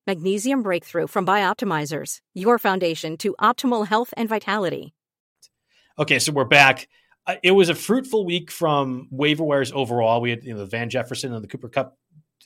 [0.05, 4.93] Magnesium Breakthrough from Bioptimizers, your foundation to optimal health and vitality.
[5.97, 6.87] Okay, so we're back.
[7.25, 10.21] Uh, it was a fruitful week from waiver wires overall.
[10.21, 11.97] We had you know, the Van Jefferson and the Cooper Kupp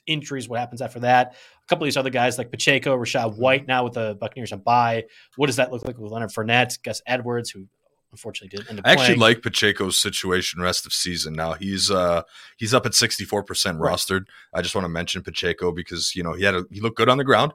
[0.08, 0.48] injuries.
[0.48, 1.34] What happens after that?
[1.34, 4.60] A couple of these other guys like Pacheco, Rachaad White now with the Buccaneers on
[4.60, 5.04] bye.
[5.36, 7.68] What does that look like with Leonard Fournette, Gus Edwards, who
[8.14, 8.80] unfortunately didn't.
[8.86, 11.34] I actually like Pacheco's situation rest of season.
[11.34, 12.22] Now he's uh
[12.56, 14.26] he's up at sixty four percent rostered.
[14.54, 17.10] I just want to mention Pacheco because you know he had a, he looked good
[17.10, 17.54] on the ground.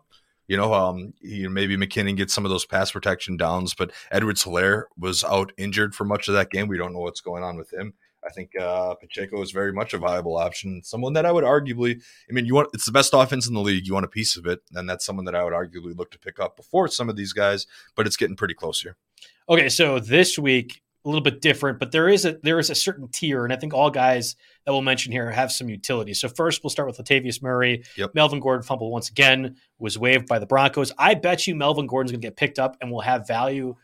[0.49, 4.44] You know, um, he, maybe McKinnon gets some of those pass protection downs, but Edwards
[4.44, 6.68] Helaire was out injured for much of that game.
[6.68, 7.92] We don't know what's going on with him.
[8.25, 10.83] I think uh, Pacheco is very much a viable option.
[10.83, 13.61] Someone that I would arguably, I mean, you want it's the best offense in the
[13.61, 13.87] league.
[13.87, 16.18] You want a piece of it, and that's someone that I would arguably look to
[16.18, 17.66] pick up before some of these guys.
[17.94, 18.97] But it's getting pretty close here.
[19.49, 22.75] Okay, so this week a little bit different, but there is a there is a
[22.75, 26.13] certain tier, and I think all guys that we'll mention here have some utility.
[26.13, 27.85] So first, we'll start with Latavius Murray.
[27.97, 28.15] Yep.
[28.15, 30.93] Melvin Gordon fumble once again was waived by the Broncos.
[30.99, 33.77] I bet you Melvin Gordon's going to get picked up and will have value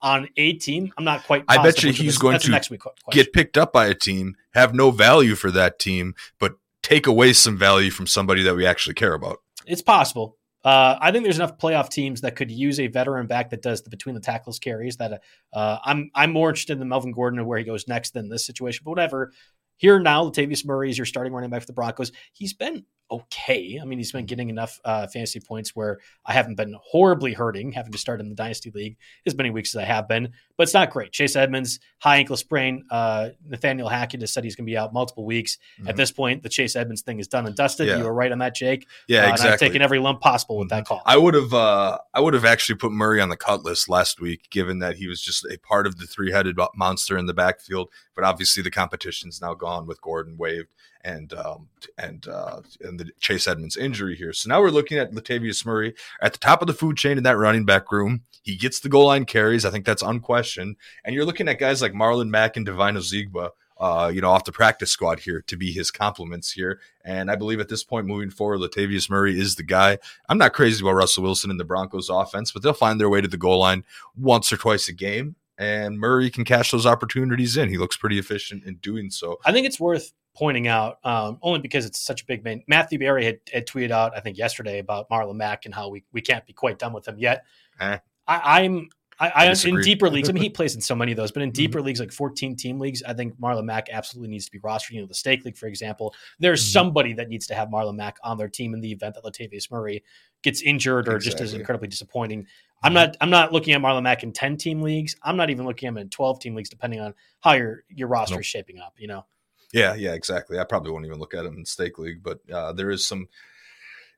[0.00, 0.92] on a team.
[0.96, 1.44] I'm not quite.
[1.48, 4.74] I bet you he's going to next week get picked up by a team, have
[4.74, 8.94] no value for that team, but take away some value from somebody that we actually
[8.94, 9.38] care about.
[9.66, 10.38] It's possible.
[10.62, 13.82] Uh, I think there's enough playoff teams that could use a veteran back that does
[13.82, 14.98] the between the tackles carries.
[14.98, 18.28] That uh, I'm I'm more interested in Melvin Gordon and where he goes next than
[18.28, 18.82] this situation.
[18.84, 19.32] But whatever.
[19.76, 22.12] Here now, Latavius Murray is your starting running back for the Broncos.
[22.32, 23.78] He's been okay.
[23.80, 27.72] I mean, he's been getting enough uh, fantasy points where I haven't been horribly hurting,
[27.72, 28.96] having to start in the dynasty league
[29.26, 31.12] as many weeks as I have been, but it's not great.
[31.12, 32.84] Chase Edmonds, high ankle sprain.
[32.90, 35.58] Uh, Nathaniel Hackett has said he's going to be out multiple weeks.
[35.78, 35.88] Mm-hmm.
[35.88, 37.88] At this point, the Chase Edmonds thing is done and dusted.
[37.88, 37.98] Yeah.
[37.98, 38.86] You were right on that, Jake.
[39.08, 39.52] Yeah, uh, exactly.
[39.52, 41.02] I've taken every lump possible with that call.
[41.04, 44.20] I would have, uh, I would have actually put Murray on the cut list last
[44.20, 47.90] week, given that he was just a part of the three-headed monster in the backfield.
[48.14, 50.68] But obviously, the competition's now gone with Gordon waived
[51.04, 54.32] and um, and uh, and the Chase Edmonds injury here.
[54.32, 57.24] So now we're looking at Latavius Murray at the top of the food chain in
[57.24, 58.22] that running back room.
[58.42, 59.64] He gets the goal line carries.
[59.64, 60.76] I think that's unquestioned.
[61.04, 64.44] And you're looking at guys like Marlon Mack and Devine Ozigbo, uh, you know, off
[64.44, 66.80] the practice squad here to be his complements here.
[67.04, 69.98] And I believe at this point moving forward, Latavius Murray is the guy.
[70.28, 73.20] I'm not crazy about Russell Wilson and the Broncos offense, but they'll find their way
[73.20, 73.84] to the goal line
[74.16, 75.36] once or twice a game.
[75.58, 77.68] And Murray can cash those opportunities in.
[77.68, 79.38] He looks pretty efficient in doing so.
[79.44, 82.62] I think it's worth pointing out, um, only because it's such a big man.
[82.68, 86.04] Matthew Berry had, had, tweeted out, I think yesterday, about Marlon Mack and how we,
[86.12, 87.44] we can't be quite done with him yet.
[87.80, 87.98] Eh.
[88.26, 88.88] I, I'm
[89.20, 90.30] I, I, I in deeper leagues.
[90.30, 91.54] I mean, he plays in so many of those, but in mm-hmm.
[91.54, 91.88] deeper mm-hmm.
[91.88, 94.92] leagues, like 14 team leagues, I think Marlon Mack absolutely needs to be rostered.
[94.92, 96.72] You know, the stake league, for example, there's mm-hmm.
[96.72, 99.70] somebody that needs to have Marlon Mack on their team in the event that Latavius
[99.70, 100.02] Murray
[100.42, 101.44] gets injured or exactly.
[101.44, 102.42] just is incredibly disappointing.
[102.42, 102.86] Mm-hmm.
[102.86, 103.16] I'm not.
[103.20, 105.14] I'm not looking at Marlon Mack in 10 team leagues.
[105.22, 108.08] I'm not even looking at him in 12 team leagues, depending on how your your
[108.08, 108.40] roster nope.
[108.40, 108.94] is shaping up.
[108.96, 109.26] You know.
[109.72, 110.58] Yeah, yeah, exactly.
[110.58, 113.28] I probably won't even look at him in stake league, but uh, there is some.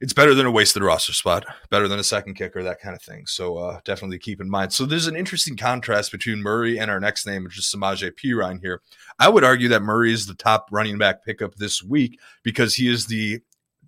[0.00, 3.02] It's better than a wasted roster spot, better than a second kicker, that kind of
[3.02, 3.24] thing.
[3.26, 4.72] So uh, definitely keep in mind.
[4.72, 8.60] So there's an interesting contrast between Murray and our next name, which is Samaje Perine
[8.60, 8.80] here.
[9.20, 12.88] I would argue that Murray is the top running back pickup this week because he
[12.88, 13.42] is the,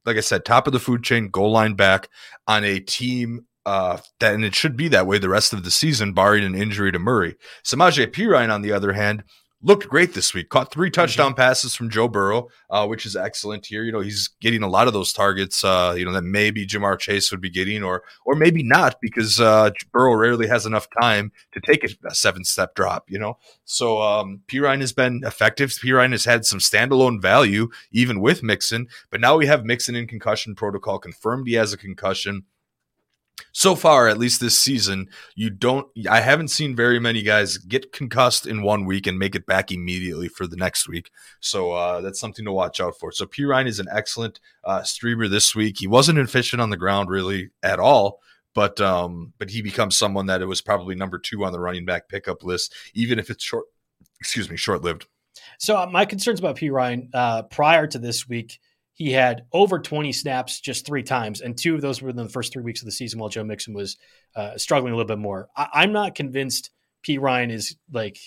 [0.07, 2.09] like I said, top of the food chain, goal line back
[2.47, 5.71] on a team uh, that, and it should be that way the rest of the
[5.71, 7.35] season, barring an injury to Murray.
[7.65, 9.25] Samaje Perine, on the other hand,
[9.65, 10.51] looked great this week.
[10.51, 11.01] Caught three mm-hmm.
[11.01, 11.41] touchdown mm-hmm.
[11.41, 13.83] passes from Joe Burrow, uh, which is excellent here.
[13.83, 15.65] You know, he's getting a lot of those targets.
[15.65, 19.41] Uh, you know that maybe Ja'Marr Chase would be getting, or or maybe not, because
[19.41, 23.11] uh, Burrow rarely has enough time to take a, a seven step drop.
[23.11, 25.71] You know, so um, Perine has been effective.
[25.71, 30.07] Perine has had some standalone value even with Mixon, but now we have Mixon in
[30.07, 31.49] concussion protocol confirmed.
[31.49, 32.45] He has a concussion
[33.53, 35.87] so far, at least this season, you don't.
[36.09, 39.71] I haven't seen very many guys get concussed in one week and make it back
[39.71, 41.11] immediately for the next week.
[41.41, 43.13] So uh, that's something to watch out for.
[43.13, 45.79] So Perine is an excellent uh, streamer this week.
[45.79, 48.21] He wasn't efficient on the ground really at all,
[48.55, 51.85] but um, but he becomes someone that it was probably number two on the running
[51.85, 53.67] back pickup list, even if it's short.
[54.21, 55.07] Excuse me, short lived.
[55.59, 58.59] So uh, my concerns about Perine uh, prior to this week
[58.95, 62.29] he had over 20 snaps just three times, and two of those were in the
[62.29, 63.97] first three weeks of the season while Joe Mixon was
[64.37, 65.49] uh, struggling a little bit more.
[65.57, 66.71] I- am not convinced
[67.07, 68.19] Perine is like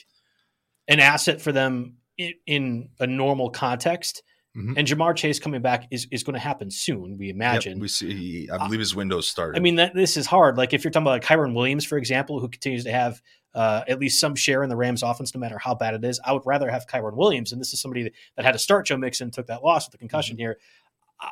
[0.88, 4.24] an asset for them in, in a normal context.
[4.58, 4.74] Mm-hmm.
[4.76, 7.74] And Ja'Marr Chase coming back is, is going to happen soon, we imagine.
[7.74, 8.50] Yep, we see.
[8.52, 9.56] I believe his window started.
[9.56, 10.58] I mean, that, this is hard.
[10.58, 13.22] Like if you're talking about like Kyren Williams, for example, who continues to have
[13.58, 16.20] uh, at least some share in the Rams offense, no matter how bad it is.
[16.24, 18.86] I would rather have Kyren Williams, and this is somebody that, that had to start
[18.86, 20.42] Joe Mixon, took that loss with the concussion mm-hmm.
[20.42, 20.58] here.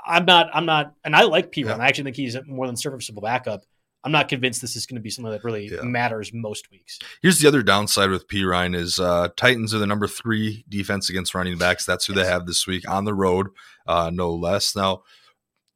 [0.08, 1.62] I'm not, I'm not, and I like P.
[1.62, 1.76] Yeah.
[1.76, 3.62] I actually think he's a more than serviceable backup.
[4.04, 5.82] I'm not convinced this is going to be something that really yeah.
[5.84, 6.98] matters most weeks.
[7.22, 11.36] Here's the other downside with Perine is uh, Titans are the number three defense against
[11.36, 11.86] running backs.
[11.86, 12.26] That's who yes.
[12.26, 13.50] they have this week on the road,
[13.86, 14.76] uh, no less.
[14.76, 15.04] Now,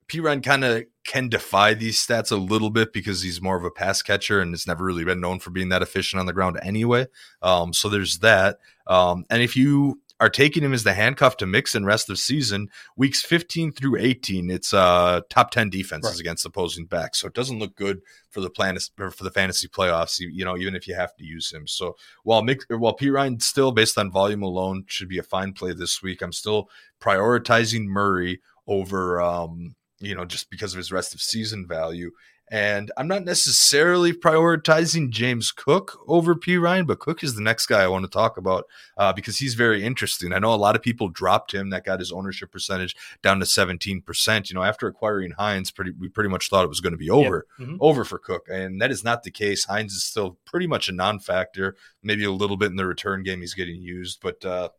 [0.09, 3.71] Perine kind of can defy these stats a little bit because he's more of a
[3.71, 6.59] pass catcher and has never really been known for being that efficient on the ground
[6.61, 7.07] anyway.
[7.41, 8.59] Um, so there's that.
[8.87, 12.69] Um, and if you are taking him as the handcuff to Mixon rest of season,
[12.97, 16.19] weeks 15 through 18, it's uh, top 10 defenses right.
[16.19, 17.19] against opposing backs.
[17.19, 20.57] So it doesn't look good for the plan for the fantasy playoffs, you, you, know,
[20.57, 21.67] even if you have to use him.
[21.67, 25.73] So while Mix, while Perine still based on volume alone should be a fine play
[25.73, 26.69] this week, I'm still
[26.99, 32.11] prioritizing Murray over um, you know, just because of his rest of season value.
[32.51, 37.83] And I'm not necessarily prioritizing James Cook over Perine, but Cook is the next guy
[37.83, 38.65] I want to talk about
[38.97, 40.33] uh, because he's very interesting.
[40.33, 41.69] I know a lot of people dropped him.
[41.69, 44.49] That got his ownership percentage down to 17%.
[44.49, 47.11] You know, after acquiring Hines, pretty we pretty much thought it was going to be
[47.11, 47.67] over, yep.
[47.67, 47.77] mm-hmm.
[47.81, 48.47] over for Cook.
[48.49, 49.65] And that is not the case.
[49.65, 53.41] Hines is still pretty much a non-factor, maybe a little bit in the return game
[53.41, 54.69] he's getting used, but uh,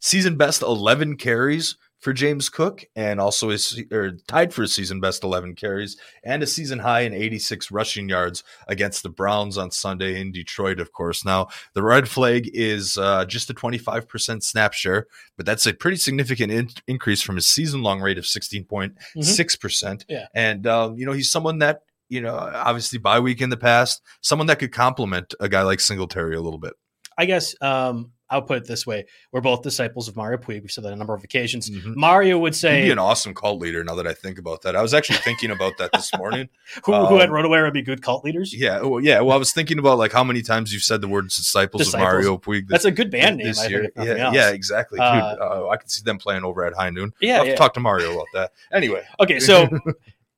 [0.00, 3.80] season best 11 carries for James Cook and also is
[4.26, 8.42] tied for a season best 11 carries and a season high in 86 rushing yards
[8.68, 11.24] against the Browns on Sunday in Detroit, of course.
[11.24, 15.98] Now, the red flag is uh, just a 25% snap share, but that's a pretty
[15.98, 18.94] significant in- increase from his season long rate of 16.6%.
[19.16, 19.94] Mm-hmm.
[20.08, 20.26] Yeah.
[20.34, 24.02] And, um, you know, he's someone that, you know, obviously bye week in the past,
[24.22, 26.72] someone that could complement a guy like Singletary a little bit.
[27.18, 30.62] I guess um, I'll put it this way: we're both disciples of Mario Puig.
[30.62, 31.68] We've said that a number of occasions.
[31.68, 31.96] Mhm.
[31.96, 33.82] Mario would He'd say, be an awesome cult leader.
[33.84, 36.48] Now that I think about that, I was actually thinking about that this morning.
[36.84, 38.54] who, who had um, RotoWire would be good cult leaders.
[38.54, 39.20] Yeah, well, yeah.
[39.20, 41.94] Well, I was thinking about like how many times you've said the word disciples, Disciples.
[41.94, 42.68] of Mario Puig.
[42.68, 43.46] That's a good band name.
[43.48, 43.90] this I year.
[43.96, 44.34] yeah, else.
[44.34, 44.98] yeah, exactly.
[44.98, 47.12] Dude, Uh, uh, I could see them playing over at High Noon.
[47.20, 47.52] Yeah, I'll have yeah.
[47.54, 48.52] to talk to Mario about that.
[48.72, 49.68] Anyway, Okay, so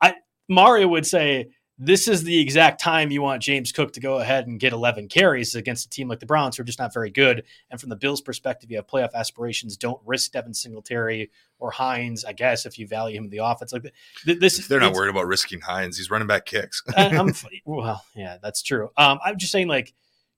[0.00, 0.14] I
[0.48, 1.48] Mario would say
[1.84, 5.08] this is the exact time you want James Cook to go ahead and get 11
[5.08, 7.42] carries against a team like the Browns, who are just not very good.
[7.70, 9.76] And from the Bills' perspective, you have playoff aspirations.
[9.76, 13.72] Don't risk Devin Singletary or Hines, I guess, if you value him in the offense.
[13.72, 13.92] Like
[14.24, 15.96] this, they're not worried about risking Hines.
[15.98, 16.84] He's running back kicks.
[16.96, 18.90] I'm well, yeah, that's true.
[18.96, 19.92] Um, I'm just saying, like,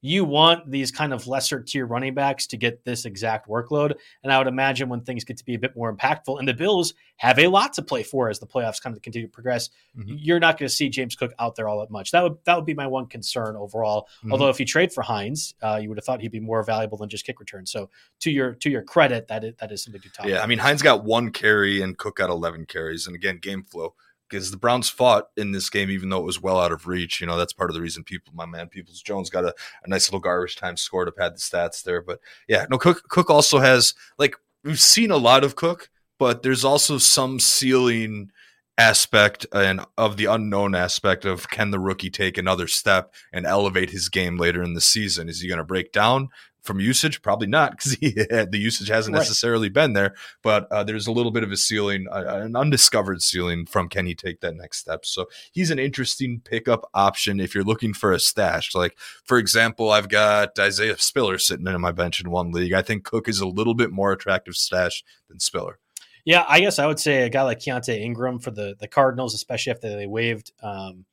[0.05, 4.31] you want these kind of lesser tier running backs to get this exact workload, and
[4.31, 6.93] I would imagine when things get to be a bit more impactful, and the Bills
[7.17, 9.71] have a lot to play for as the playoffs kind of continue to progress.
[9.97, 10.19] Mhm.
[10.19, 12.11] You're not going to see James Cook out there all that much.
[12.11, 14.07] That would that would be my one concern overall.
[14.23, 14.33] Mhm.
[14.33, 16.99] Although if you trade for Hines, uh, you would have thought he'd be more valuable
[16.99, 17.65] than just kick return.
[17.65, 17.89] So
[18.21, 20.27] to your to your credit, that is that is something to talk.
[20.27, 23.63] Yeah, I mean Hines got one carry and Cook got eleven carries, and again game
[23.63, 23.95] flow
[24.29, 27.21] because the Browns fought in this game even though it was well out of reach.
[27.21, 29.89] You know that's part of the reason people, my man, Peoples Jones got a, a
[29.89, 32.03] nice little garbage time score to pad the stats there.
[32.03, 36.43] But yeah, no Cook Cook also has like we've seen a lot of Cook, but
[36.43, 38.31] there's also some ceiling
[38.77, 43.91] aspect and of the unknown aspect of can the rookie take another step and elevate
[43.91, 45.29] his game later in the season?
[45.29, 46.29] Is he going to break down?
[46.65, 49.21] From usage, probably not because the usage hasn't Right.
[49.21, 53.23] necessarily been there but uh, there's a little bit of a ceiling, uh, an undiscovered
[53.23, 55.05] ceiling from can he take that next step.
[55.07, 58.75] So he's an interesting pickup option if you're looking for a stash.
[58.75, 62.73] Like for example, I've got Isaiah Spiller sitting in my bench in one league.
[62.73, 65.79] I think Cook is a little bit more attractive stash than Spiller.
[66.25, 69.35] Yeah, I guess I would say a guy like Keaontay Ingram for the the Cardinals,
[69.35, 71.05] especially after they waived um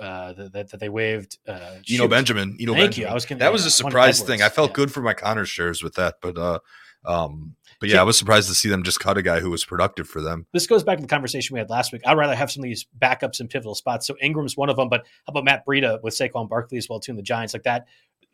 [0.00, 2.08] uh that, that they waived uh You know.
[2.08, 2.56] Benjamin.
[2.58, 3.06] You know Thank Benjamin.
[3.08, 3.10] you.
[3.10, 4.42] I was gonna- that was a surprise thing.
[4.42, 4.74] I felt Yeah.
[4.76, 6.58] good for my Conner shares with that, but uh,
[7.04, 8.00] um, but Yeah.
[8.00, 10.46] I was surprised to see them just cut a guy who was productive for them.
[10.52, 12.02] This goes back to the conversation we had last week.
[12.06, 14.06] I'd rather have some of these backups in pivotal spots.
[14.06, 16.98] So Ingram's one of them, but how about Matt Breida with Saquon Barkley as well
[17.00, 17.86] too, and the Giants like that?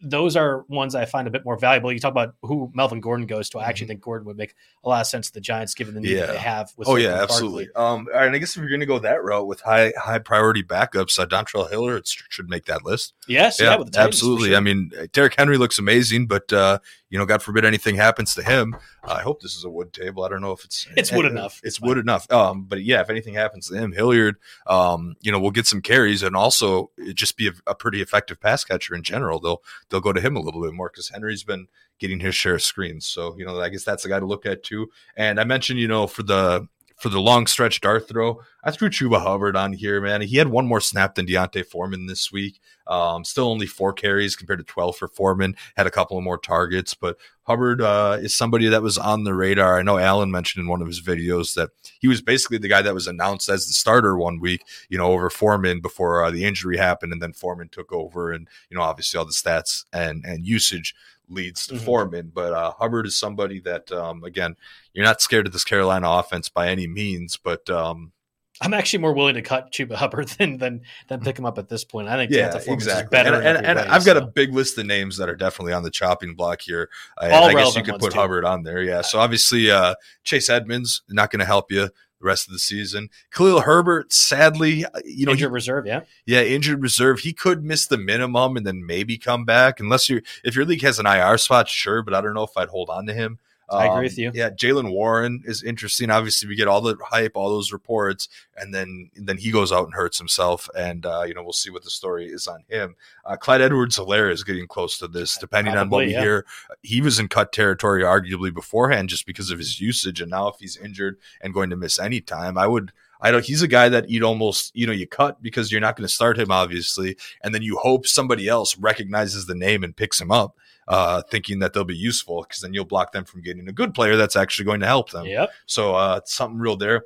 [0.05, 1.93] Those are ones I find a bit more valuable.
[1.93, 3.59] You talk about who Melvin Gordon goes to.
[3.61, 6.01] I actually think Gordon would make a lot of sense to the Giants given the
[6.01, 6.27] need that Mm-hmm.
[6.29, 6.33] Yeah.
[6.33, 6.73] they have.
[6.77, 7.23] With Oh yeah, Barkley.
[7.23, 7.69] absolutely.
[7.77, 9.93] Um, all right, and I guess if you're going to go that route with high
[9.97, 13.15] high priority backups, uh, Dontrell Hilliard should make that list.
[13.29, 14.49] Yes, yeah, with the Titans, absolutely.
[14.49, 14.57] sure.
[14.57, 16.79] I mean, Derrick Henry looks amazing, but uh,
[17.13, 18.75] you know, God forbid anything happens to him.
[19.05, 20.25] I hope this is a wood table.
[20.25, 21.61] I don't know if it's It's wood enough.
[21.63, 22.29] It's It's wood enough.
[22.33, 25.83] Um, but yeah, if anything happens to him, Hilliard, um, you know, will get some
[25.83, 29.41] carries and also just be a, a pretty effective pass catcher in general.
[29.41, 31.67] They'll they'll go to him a little bit more because Henry's been
[31.99, 33.05] getting his share of screens.
[33.05, 34.89] So you know, I guess that's the guy to look at too.
[35.15, 36.67] And I mentioned, you know, for the
[37.03, 40.23] for the long stretch dart throw, I threw Chuba Hubbard on here, man.
[40.23, 42.61] He had one more snap than D'Onta Foreman this week.
[42.87, 45.57] Um, still only four carries compared to 12 for Foreman.
[45.77, 49.35] Had a couple of more targets, but Hubbard uh, is somebody that was on the
[49.35, 49.81] radar.
[49.81, 52.83] I know Alan mentioned in one of his videos that he was basically the guy
[52.83, 56.45] that was announced as the starter one week, you know, over Foreman before uh, the
[56.45, 60.25] injury happened, and then Foreman took over, and you know, obviously all the stats and
[60.25, 60.95] and usage
[61.33, 61.81] leads to Mhm.
[61.81, 62.33] Foreman.
[62.35, 64.57] But uh, Hubbard is somebody that, um, again,
[64.95, 68.13] you're not scared of this Carolina offense by any means, but um,
[68.61, 71.69] I'm actually more willing to cut Chuba Hubbard than than than pick him up at
[71.69, 72.09] this point.
[72.09, 73.17] I think yeah, D'Onta Foreman's is exactly.
[73.17, 73.35] better.
[73.35, 75.83] And, and, and way, I've got a big list of names that are definitely on
[75.83, 76.89] the chopping block here.
[77.19, 78.19] I, All I guess you could put too.
[78.19, 78.83] Hubbard on there.
[78.83, 79.03] Yeah.
[79.03, 81.89] So obviously, uh, Chase Edmonds not going to help you
[82.23, 83.11] the rest of the season.
[83.33, 85.87] Khalil Herbert, sadly, uh, you know, he- injured reserve.
[85.87, 87.21] Yeah, yeah, injured reserve.
[87.21, 90.83] He could miss the minimum and then maybe come back unless you if your league
[90.83, 92.03] has an IR spot, sure.
[92.03, 93.39] But I don't know if I'd hold on to him.
[93.71, 94.33] I agree Um, with you.
[94.35, 96.11] Yeah, Jaylen Warren is interesting.
[96.11, 99.85] Obviously, we get all the hype, all those reports, and then then he goes out
[99.85, 100.69] and hurts himself.
[100.77, 102.97] And uh, you know, we'll see what the story is on him.
[103.25, 106.21] Uh, Clyde Edwards-Helaire is getting close to this, depending on what we yeah.
[106.21, 106.47] hear.
[106.83, 110.57] He was in cut territory arguably beforehand, just because of his usage, and now if
[110.59, 112.93] he's injured and going to miss any time, I would.
[113.25, 113.45] I don't.
[113.45, 116.13] He's a guy that you'd almost, you know, you cut because you're not going to
[116.13, 120.33] start him, obviously, and then you hope somebody else recognizes the name and picks him
[120.33, 120.57] up,
[120.89, 123.95] uh, thinking that they'll be useful, because then you'll block them from getting a good
[123.95, 125.27] player that's actually going to help them.
[125.27, 125.51] yep.
[125.67, 127.03] So uh, it's something real there.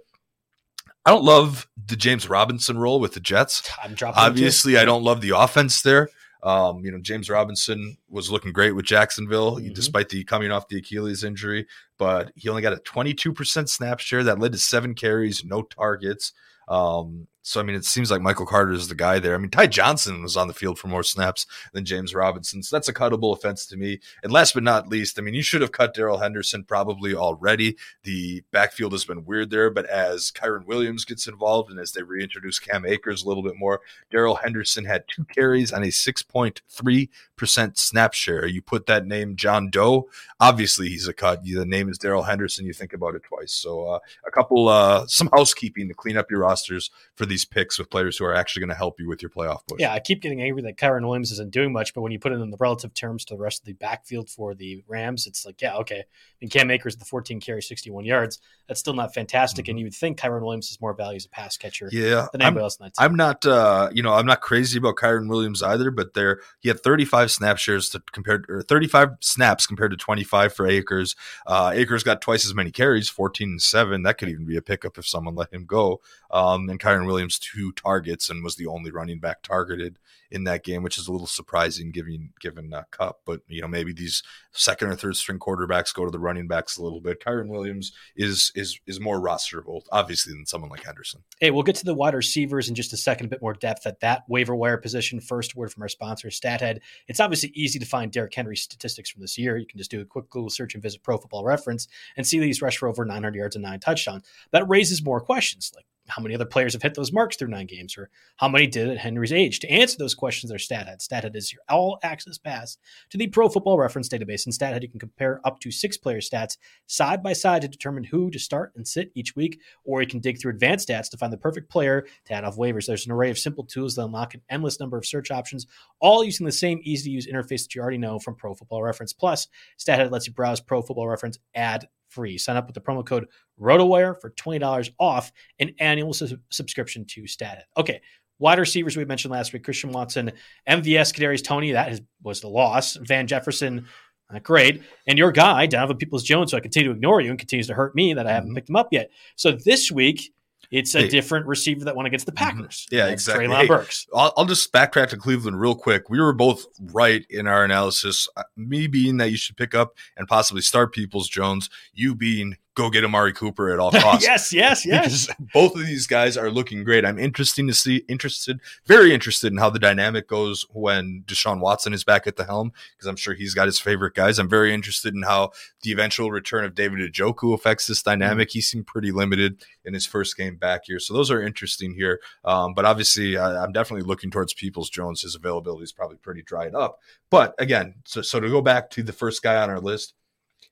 [1.05, 3.71] I don't love the James Robinson role with the Jets.
[3.83, 4.19] I'm dropping.
[4.21, 6.09] Obviously, I don't love the offense there.
[6.43, 9.75] Um, you know, James Robinson was looking great with Jacksonville, Mhm.
[9.75, 11.67] despite the coming off the Achilles injury,
[11.99, 16.33] but he only got a 22% snap share that led to seven carries, no targets.
[16.69, 19.37] Um, So I mean, it seems like Michael Carter is the guy there.
[19.37, 22.75] I mean, Ty Johnson was on the field for more snaps than James Robinson, so
[22.75, 24.01] that's a cuttable offense to me.
[24.25, 27.77] And last but not least, I mean, you should have cut Darrell Henderson probably already.
[28.03, 32.03] The backfield has been weird there, but as Kyren Williams gets involved and as they
[32.03, 33.81] reintroduce Cam Akers a little bit more,
[34.11, 38.47] Darrell Henderson had two carries on a six point three percent snap share.
[38.47, 40.09] You put that name John Doe,
[40.40, 41.44] obviously he's a cut.
[41.44, 42.67] The name is Darrell Henderson.
[42.67, 43.53] You think about it twice.
[43.53, 47.79] So uh, a couple, uh, some housekeeping to clean up your rosters for these picks
[47.79, 49.79] with players who are actually going to help you with your playoff push.
[49.79, 52.33] Yeah, I keep getting angry that Kyren Williams isn't doing much, but when you put
[52.33, 55.45] it in the relative terms to the rest of the backfield for the Rams, it's
[55.45, 55.99] like, yeah, okay.
[55.99, 56.05] I
[56.41, 58.41] mean, Cam Akers, the 14 carry, 61 yards.
[58.69, 59.71] That's still not fantastic, mm-hmm.
[59.71, 61.89] and you would think Kyren Williams is more value as a pass catcher.
[61.93, 63.05] Yeah, than anybody I'm, else in that team.
[63.05, 66.69] I'm not, uh, you know, I'm not crazy about Kyren Williams either, but there he
[66.69, 71.15] had 35 snap shares to compared or 35 snaps compared to 25 for Akers.
[71.47, 74.03] Uh, Akers got twice as many carries, 14 and seven.
[74.03, 76.01] That could even be a pickup if someone let him go.
[76.31, 79.98] Um, and Kyren Williams two targets and was the only running back targeted
[80.31, 83.20] in that game, which is a little surprising given given uh, Kupp.
[83.24, 84.22] But you know, maybe these
[84.52, 87.22] second or third string quarterbacks go to the running backs a little bit.
[87.22, 91.22] Kyren Williams is is is more rosterable, obviously, than someone like Henderson.
[91.40, 93.87] Hey, we'll get to the wide receivers in just a second, a bit more depth
[93.87, 95.20] at that waiver wire position.
[95.20, 96.81] First word from our sponsor, StatHead.
[97.08, 99.56] It's obviously easy to find Derrick Henry statistics from this year.
[99.56, 102.38] You can just do a quick Google search and visit Pro Football Reference and see
[102.38, 104.24] these rush for over 900 yards and nine touchdowns.
[104.50, 107.67] That raises more questions like how many other players have hit those marks through nine
[107.67, 109.61] games, or how many did at Henry's age?
[109.61, 111.07] To answer those questions, there's StatHead.
[111.07, 112.79] StatHead is your all access pass
[113.11, 114.46] to the Pro Football Reference database.
[114.46, 118.04] In StatHead, you can compare up to six player stats side by side to determine
[118.04, 121.17] who to start and sit each week, or you can dig through advanced stats to
[121.17, 122.87] find the perfect player to add off waivers.
[122.87, 125.67] There's an array of simple tools that unlock an endless number of search options,
[126.00, 128.83] all using the same easy to use interface that you already know from Pro Football
[128.83, 129.13] Reference.
[129.13, 129.48] Plus,
[129.79, 132.38] StatHead lets you browse Pro Football Reference ad free.
[132.38, 133.27] Sign up with the promo code
[133.60, 137.62] ROTOWIRE for $20 off an annual su- subscription to StatHead.
[137.77, 138.00] Okay,
[138.38, 140.33] wide receivers we mentioned last week, Christian Watson,
[140.67, 142.96] MVS, Kadarius Toney, that is, was the loss.
[142.96, 143.87] Van Jefferson,
[144.33, 144.83] not great.
[145.06, 147.75] And your guy, Donovan Peoples Jones, so I continue to ignore you and continues to
[147.75, 148.56] hurt me that I haven't mm-hmm.
[148.56, 149.10] picked him up yet.
[149.37, 150.33] So this week,
[150.71, 151.08] it's a hey.
[151.08, 152.56] different receiver that went against the mm-hmm.
[152.58, 152.87] Packers.
[152.90, 153.46] Yeah, exactly.
[153.46, 154.06] Treylon hey, Burks.
[154.14, 156.08] I'll, I'll, just backtrack to Cleveland real quick.
[156.08, 158.29] We were both right in our analysis.
[158.37, 162.56] Uh, me being that you should pick up and possibly start Peoples Jones, you being
[162.77, 164.24] go get Amari Cooper at all costs.
[164.24, 165.29] yes, yes, yes.
[165.52, 167.04] both of these guys are looking great.
[167.04, 171.92] I'm interesting to see, interested, very interested in how the dynamic goes when Deshaun Watson
[171.92, 174.38] is back at the helm, because I'm sure he's got his favorite guys.
[174.38, 175.50] I'm very interested in how
[175.83, 178.48] the eventual return of David Njoku affects this dynamic.
[178.48, 178.56] Mm-hmm.
[178.56, 182.20] He seemed pretty limited in his first game back here, so those are interesting here.
[182.44, 185.22] Um, but obviously, I, am definitely looking towards Peoples Jones.
[185.22, 187.00] His availability is probably pretty dried up.
[187.31, 190.12] But again, so so to go back to the first guy on our list,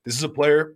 [0.04, 0.74] this is a player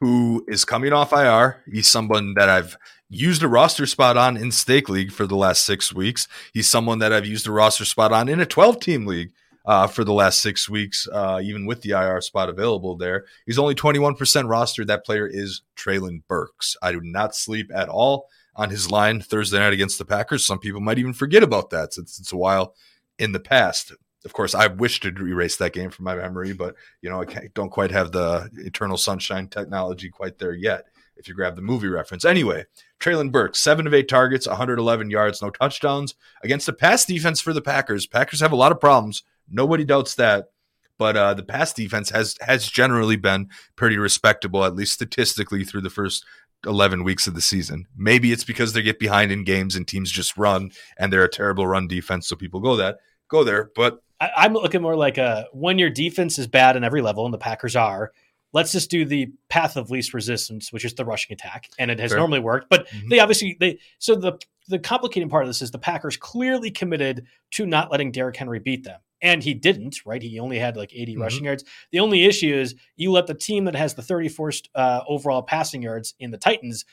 [0.00, 1.62] who is coming off IR.
[1.70, 2.76] He's someone that I've
[3.08, 6.28] used a roster spot on in Stake League for the last six weeks.
[6.52, 9.32] He's someone that I've used a roster spot on in a 12 team league.
[9.66, 13.26] Uh, for the last six weeks, uh, even with the IR spot available there.
[13.44, 14.86] He's only 21% rostered.
[14.86, 16.74] That player is Treylon Burks.
[16.80, 20.46] I do not sleep at all on his line Thursday night against the Packers.
[20.46, 22.74] Some people might even forget about that since it's a while
[23.18, 23.92] in the past
[24.28, 27.48] of course, I wish to erase that game from my memory, but you know, I
[27.54, 30.84] don't quite have the Eternal Sunshine technology quite there yet.
[31.16, 32.66] If you grab the movie reference, anyway,
[33.00, 36.14] Treylon Burks, seven of eight targets, 111 yards, no touchdowns
[36.44, 38.06] against a pass defense for the Packers.
[38.06, 39.22] Packers have a lot of problems.
[39.48, 40.50] Nobody doubts that,
[40.98, 45.80] but uh, the pass defense has has generally been pretty respectable, at least statistically, through
[45.80, 46.22] the first
[46.66, 47.86] 11 weeks of the season.
[47.96, 51.30] Maybe it's because they get behind in games and teams just run and they're a
[51.30, 52.98] terrible run defense, so people go that
[53.28, 53.70] go there.
[53.74, 57.24] But I, am looking more like a when your defense is bad in every level,
[57.24, 58.12] and the Packers are.
[58.54, 62.00] Let's just do the path of least resistance, which is the rushing attack, and it
[62.00, 62.18] has Fair.
[62.18, 62.70] normally worked.
[62.70, 63.08] But mm-hmm.
[63.10, 64.38] they obviously they so the
[64.68, 68.58] the complicating part of this is the Packers clearly committed to not letting Derrick Henry
[68.58, 69.00] beat them.
[69.20, 70.22] And he didn't, right?
[70.22, 71.22] He only had like 80 mm-hmm.
[71.22, 71.64] rushing yards.
[71.90, 75.82] The only issue is you let the team that has the 31st uh, overall passing
[75.82, 76.84] yards in the Titans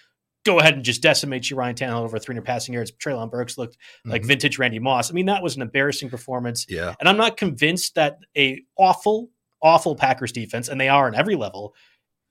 [0.45, 2.91] go ahead and just decimate you, Ryan Tannehill, over 300 passing yards.
[2.91, 4.11] Treylon Burks looked mm-hmm.
[4.11, 5.11] like vintage Randy Moss.
[5.11, 6.65] I mean, that was an embarrassing performance.
[6.69, 6.93] Yeah.
[6.99, 9.29] And I'm not convinced that a awful,
[9.61, 11.73] awful Packers defense, and they are on every level,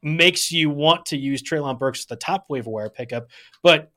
[0.03, 3.29] makes you want to use Treylon Burks as the top waiver wire pickup.
[3.63, 3.91] But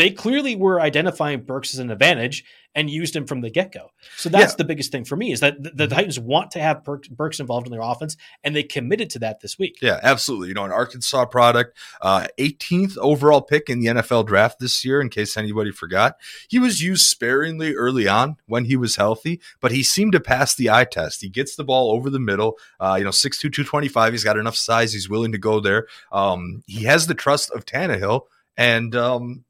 [0.00, 2.42] they clearly were identifying Burks as an advantage
[2.74, 3.90] and used him from the get go.
[4.16, 4.56] So that's yeah.
[4.56, 5.94] the biggest thing for me is that the, the mm-hmm.
[5.94, 9.58] Titans want to have Burks involved in their offense, and they committed to that this
[9.58, 9.76] week.
[9.82, 10.48] Yeah, absolutely.
[10.48, 15.02] You know, an Arkansas product, uh, 18th overall pick in the NFL draft this year.
[15.02, 16.16] In case anybody forgot,
[16.48, 20.54] he was used sparingly early on when he was healthy, but he seemed to pass
[20.54, 21.20] the eye test.
[21.20, 22.56] He gets the ball over the middle.
[22.78, 24.14] Uh, you know, 6'2", 225.
[24.14, 24.94] He's got enough size.
[24.94, 25.88] He's willing to go there.
[26.10, 28.22] Um, he has the trust of Tannehill.
[28.56, 29.44] And um,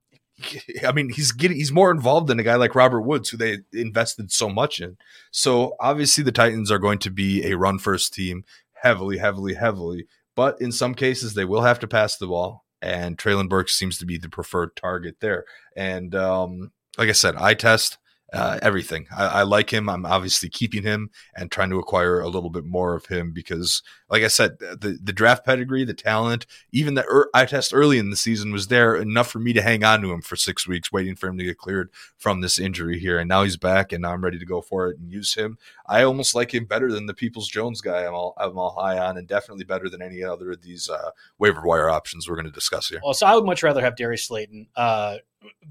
[0.86, 3.58] I mean, he's getting he's more involved than a guy like Robert Woods, who they
[3.72, 4.96] invested so much in.
[5.30, 8.44] So obviously, the Titans are going to be a run first team,
[8.82, 10.06] heavily, heavily, heavily.
[10.36, 13.98] But in some cases, they will have to pass the ball, and Treylon Burks seems
[13.98, 15.44] to be the preferred target there.
[15.76, 17.98] And um, like I said, I test
[18.32, 19.06] uh, everything.
[19.14, 19.88] I, I, like him.
[19.88, 23.82] I'm obviously keeping him and trying to acquire a little bit more of him because,
[24.08, 27.98] like I said, the the draft pedigree, the talent, even the er, eye test early
[27.98, 30.66] in the season was there enough for me to hang on to him for six
[30.66, 33.18] weeks, waiting for him to get cleared from this injury here.
[33.18, 35.58] And now he's back, and I'm ready to go for it and use him.
[35.86, 38.06] I almost like him better than the Peoples Jones guy.
[38.06, 41.10] I'm all I'm all high on, and definitely better than any other of these uh,
[41.38, 43.00] waiver wire options we're going to discuss here.
[43.02, 44.68] Well, so I would much rather have Darius Slayton.
[44.76, 45.16] Uh,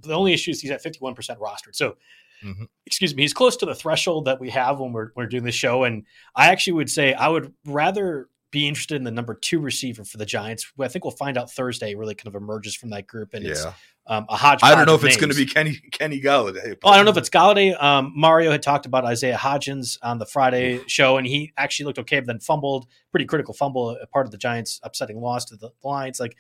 [0.02, 1.76] the only issue is he's at 51% rostered.
[1.76, 1.96] So
[2.44, 2.64] Mm-hmm.
[2.86, 3.24] Excuse me.
[3.24, 5.84] He's close to the threshold that we have when we're, we're doing the show.
[5.84, 10.04] And I actually would say I would rather be interested in the number two receiver
[10.04, 10.72] for the Giants.
[10.80, 11.94] I think we'll find out Thursday.
[11.96, 13.52] Really, kind of emerges from that group, and yeah.
[13.52, 13.66] it's
[14.08, 14.72] um, a hodgepodge.
[14.72, 16.76] I don't know if it's going to be Kenny Kenny Golladay.
[16.84, 17.82] Oh, I don't know if it's Golladay.
[17.82, 22.00] Um, Mario had talked about Isaiah Hodgins on the Friday show, and he actually looked
[22.00, 25.56] okay, but then fumbled, pretty critical fumble, a part of the Giants' upsetting loss to
[25.56, 26.20] the Lions.
[26.20, 26.36] Like,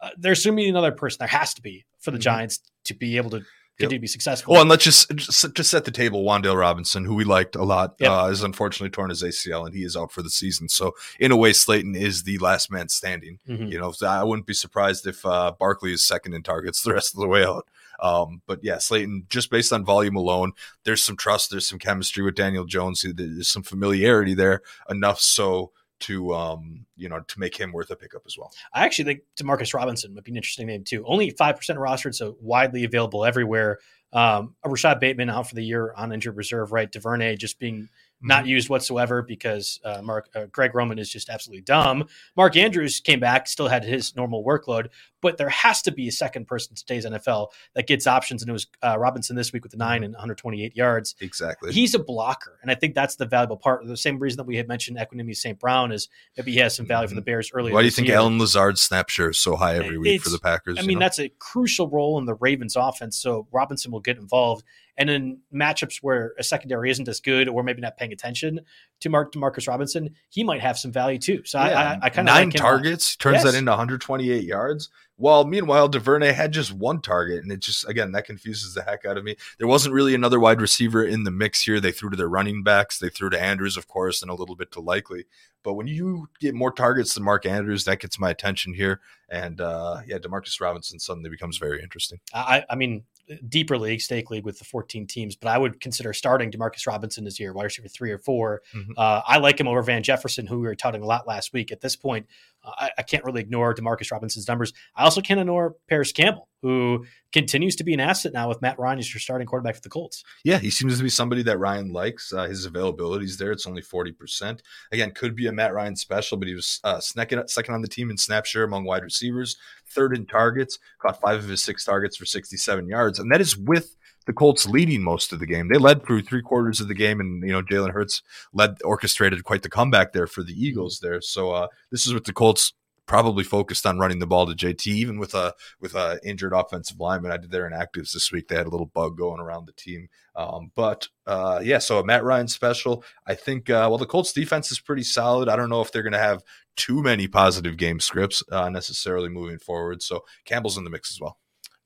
[0.00, 1.18] uh, there's going to be another person.
[1.20, 2.22] There has to be for the mm-hmm.
[2.22, 3.42] Giants to be able to
[3.80, 3.98] continue yep.
[3.98, 4.52] to be successful.
[4.52, 6.24] Well, and let's just, just just set the table.
[6.24, 8.10] Wan'Dale Robinson, who we liked a lot, yep.
[8.10, 10.68] uh, is unfortunately torn his ACL and he is out for the season.
[10.68, 13.38] So in a way, Slayton is the last man standing.
[13.48, 13.66] Mm-hmm.
[13.66, 17.14] You know, I wouldn't be surprised if uh, Barkley is second in targets the rest
[17.14, 17.66] of the way out.
[18.02, 20.52] Um, but yeah, Slayton, just based on volume alone,
[20.84, 23.04] there's some trust, there's some chemistry with Daniel Jones.
[23.06, 27.96] There's some familiarity there enough so to um, you know to make him worth a
[27.96, 28.52] pickup as well.
[28.74, 31.04] I actually think Demarcus Robinson would be an interesting name too.
[31.06, 33.78] Only five percent rostered, so widely available everywhere.
[34.12, 36.90] Um, Rashod Bateman out for the year on injured reserve, right?
[36.90, 37.88] Duvernay just being
[38.22, 38.50] not mm-hmm.
[38.50, 42.06] used whatsoever because uh, Mark uh, Greg Roman is just absolutely dumb.
[42.36, 44.88] Mark Andrews came back, still had his normal workload,
[45.20, 48.48] but there has to be a second person in today's NFL that gets options, and
[48.48, 50.04] it was uh, Robinson this week with the nine mm-hmm.
[50.04, 51.14] and 128 yards.
[51.20, 53.86] Exactly, he's a blocker, and I think that's the valuable part.
[53.86, 55.58] The same reason that we had mentioned Equanimeous St.
[55.58, 57.26] Brown is maybe he has some value for the mm-hmm.
[57.26, 57.74] Bears earlier.
[57.74, 58.16] Why do you think year.
[58.16, 60.78] Allen Lazard's snap share is so high every week it's, for the Packers?
[60.78, 61.04] I mean, know?
[61.04, 64.64] that's a crucial role in the Ravens' offense, so Robinson will get involved.
[65.00, 68.60] And in matchups where a secondary isn't as good, or maybe not paying attention
[69.00, 71.42] to Mark Demarcus Robinson, he might have some value too.
[71.46, 71.66] So yeah.
[71.66, 73.44] I, I, I kind of nine like targets turns yes.
[73.44, 74.90] that into 128 yards.
[75.16, 79.04] While meanwhile, Duvernay had just one target, and it just again that confuses the heck
[79.04, 79.36] out of me.
[79.58, 81.80] There wasn't really another wide receiver in the mix here.
[81.80, 84.56] They threw to their running backs, they threw to Andrews, of course, and a little
[84.56, 85.24] bit to Likely.
[85.62, 89.00] But when you get more targets than Mark Andrews, that gets my attention here.
[89.28, 92.20] And uh, yeah, Demarcus Robinson suddenly becomes very interesting.
[92.32, 93.04] I, I mean,
[93.48, 97.24] deeper league, stake league with the 14 teams, but I would consider starting Demarcus Robinson
[97.24, 98.92] this year, wide receiver three or 4 mm-hmm.
[98.96, 101.72] uh, I like him over Van Jefferson, who we were touting a lot last week.
[101.72, 102.26] At this point,
[102.64, 104.72] I, I, can't really ignore Demarcus Robinson's numbers.
[104.94, 108.78] I also can't ignore Parris Campbell, who continues to be an asset now with Matt
[108.78, 110.22] Ryan as your starting quarterback for the Colts.
[110.44, 112.32] Yeah, he seems to be somebody that Ryan likes.
[112.32, 113.52] Uh, his availability is there.
[113.52, 114.60] It's only 40%.
[114.92, 117.88] Again, could be a Matt Ryan special, but he was uh, second, second on the
[117.88, 119.56] team in snap share among wide receivers,
[119.86, 123.18] third in targets, caught five of his six targets for 67 yards.
[123.18, 123.96] And that is with
[124.30, 125.66] the Colts leading most of the game.
[125.66, 128.22] They led through three quarters of the game, and you know Jalen Hurts
[128.52, 131.20] led orchestrated quite the comeback there for the Eagles there.
[131.20, 132.72] So uh, this is what the Colts
[133.06, 137.00] probably focused on running the ball to JT, even with a with a injured offensive
[137.00, 137.32] lineman.
[137.32, 138.46] I did their inactives this week.
[138.46, 140.08] They had a little bug going around the team.
[140.36, 143.02] Um, but uh, yeah, so a Matt Ryan special.
[143.26, 145.48] I think uh, well the Colts defense is pretty solid.
[145.48, 146.44] I don't know if they're going to have
[146.76, 150.04] too many positive game scripts uh, necessarily moving forward.
[150.04, 151.36] So Campbell's in the mix as well.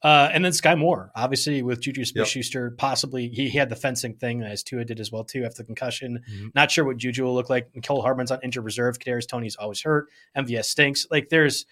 [0.04, 2.78] Uh, and then Sky Moore, obviously with Juju Smith Schuster, yep.
[2.78, 5.64] possibly he, he, had the fencing thing as Tua did as well too after the
[5.64, 6.22] concussion.
[6.30, 6.48] Mm-hmm.
[6.54, 7.72] Not sure what Juju will look like.
[7.72, 8.98] Mecole Hardman's on injured reserve.
[8.98, 10.08] Kadarius Toney's always hurt.
[10.36, 11.06] MVS stinks.
[11.10, 11.64] Like there's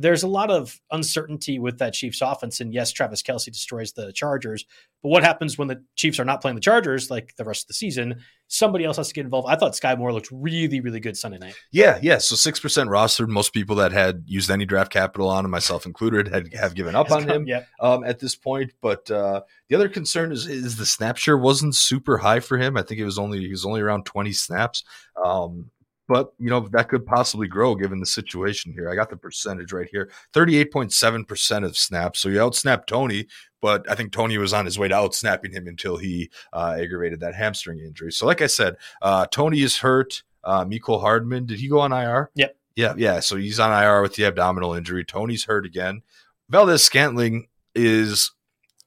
[0.00, 2.60] there's a lot of uncertainty with that Chiefs offense.
[2.60, 4.64] And yes, Travis Kelce destroys the Chargers.
[5.02, 7.68] But what happens when the Chiefs are not playing the Chargers like the rest of
[7.68, 8.20] the season?
[8.46, 9.48] Somebody else has to get involved.
[9.50, 11.54] I thought Sky Moore looked really, really good Sunday night.
[11.72, 12.18] Yeah, yeah.
[12.18, 13.28] So six percent rostered.
[13.28, 16.94] Most people that had used any draft capital on him, myself included, had have given
[16.94, 17.64] up on him yeah.
[17.80, 18.72] um, at this point.
[18.80, 22.76] But uh, the other concern is is the snap share wasn't super high for him.
[22.76, 24.84] I think it was only he was only around twenty snaps.
[25.24, 25.70] Um,
[26.08, 28.90] but you know that could possibly grow given the situation here.
[28.90, 32.18] I got the percentage right here: thirty-eight point seven percent of snaps.
[32.18, 33.26] So you outsnap Toney,
[33.60, 37.20] but I think Toney was on his way to outsnapping him until he uh, aggravated
[37.20, 38.10] that hamstring injury.
[38.10, 40.22] So, like I said, uh, Toney is hurt.
[40.42, 42.30] Uh, Mecole Hardman, did he go on IR?
[42.34, 42.56] Yep.
[42.74, 43.20] Yeah, yeah.
[43.20, 45.04] So he's on IR with the abdominal injury.
[45.04, 46.02] Toney's hurt again.
[46.48, 48.30] Valdes-Scantling is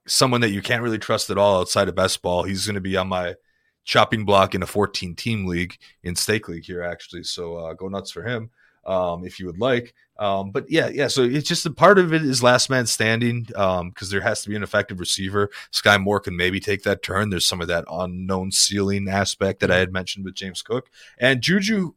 [0.08, 2.44] someone that you can't really trust at all outside of best ball.
[2.44, 3.36] He's going to be on my
[3.84, 7.88] chopping block in a 14 team league in stake league here actually so uh, go
[7.88, 8.50] nuts for him
[8.86, 9.94] um, if you would like.
[10.18, 11.08] Um, but yeah, yeah.
[11.08, 14.44] So it's just a part of it is last man standing because um, there has
[14.44, 15.50] to be an effective receiver.
[15.72, 17.30] Sky Moore can maybe take that turn.
[17.30, 21.42] There's some of that unknown ceiling aspect that I had mentioned with James Cook and
[21.42, 21.94] Juju.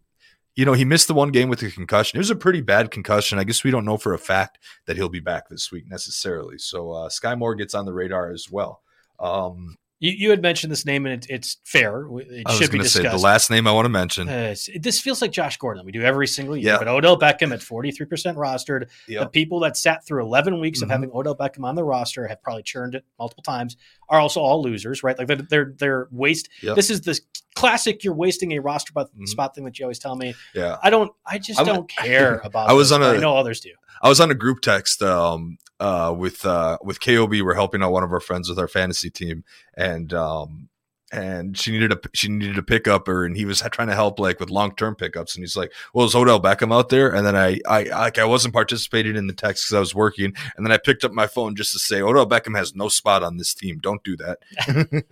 [0.57, 2.17] You know, he missed the one game with a concussion.
[2.17, 3.41] It was a pretty bad concussion.
[3.41, 6.59] I guess we don't know for a fact that he'll be back this week necessarily.
[6.59, 8.81] So uh, Sky Moore gets on the radar as well.
[9.19, 12.07] Um, you, you had mentioned this name, and it, it's fair.
[12.19, 13.17] It I should be going to say discussed.
[13.17, 14.29] the last name I want to mention.
[14.29, 15.85] Uh, this feels like Josh Gordon.
[15.87, 16.73] We do every single year.
[16.73, 16.79] Yeah.
[16.79, 18.89] But Odell Beckham at 43% rostered.
[19.09, 20.83] The people that sat through 11 weeks Mhm.
[20.85, 23.77] of having Odell Beckham on the roster have probably churned it multiple times,
[24.09, 25.17] are also all losers, right?
[25.19, 26.49] Like they're, they're, they're waste.
[26.63, 26.77] Yep.
[26.77, 27.19] This is the
[27.55, 29.29] classic you're wasting a roster spot, Mhm.
[29.29, 30.35] spot thing that you always tell me.
[30.55, 30.77] Yeah.
[30.83, 33.37] I don't, I just I'm- don't care about I was this, on a- I know
[33.37, 33.71] others do.
[34.03, 37.33] I was on a group text um, uh, with uh, with KOB.
[37.43, 39.45] We're helping out one of our friends with our fantasy team,
[39.77, 40.69] and um,
[41.15, 44.19] and she needed a she needed a pickup, or and he was trying to help
[44.19, 47.25] like with long term pickups, and he's like, "Well, is Odell Beckham out there?" And
[47.25, 50.67] then I I like I wasn't participating in the text because I was working, and
[50.67, 53.37] then I picked up my phone just to say Odell Beckham has no spot on
[53.37, 53.79] this team.
[53.79, 54.39] Don't do that.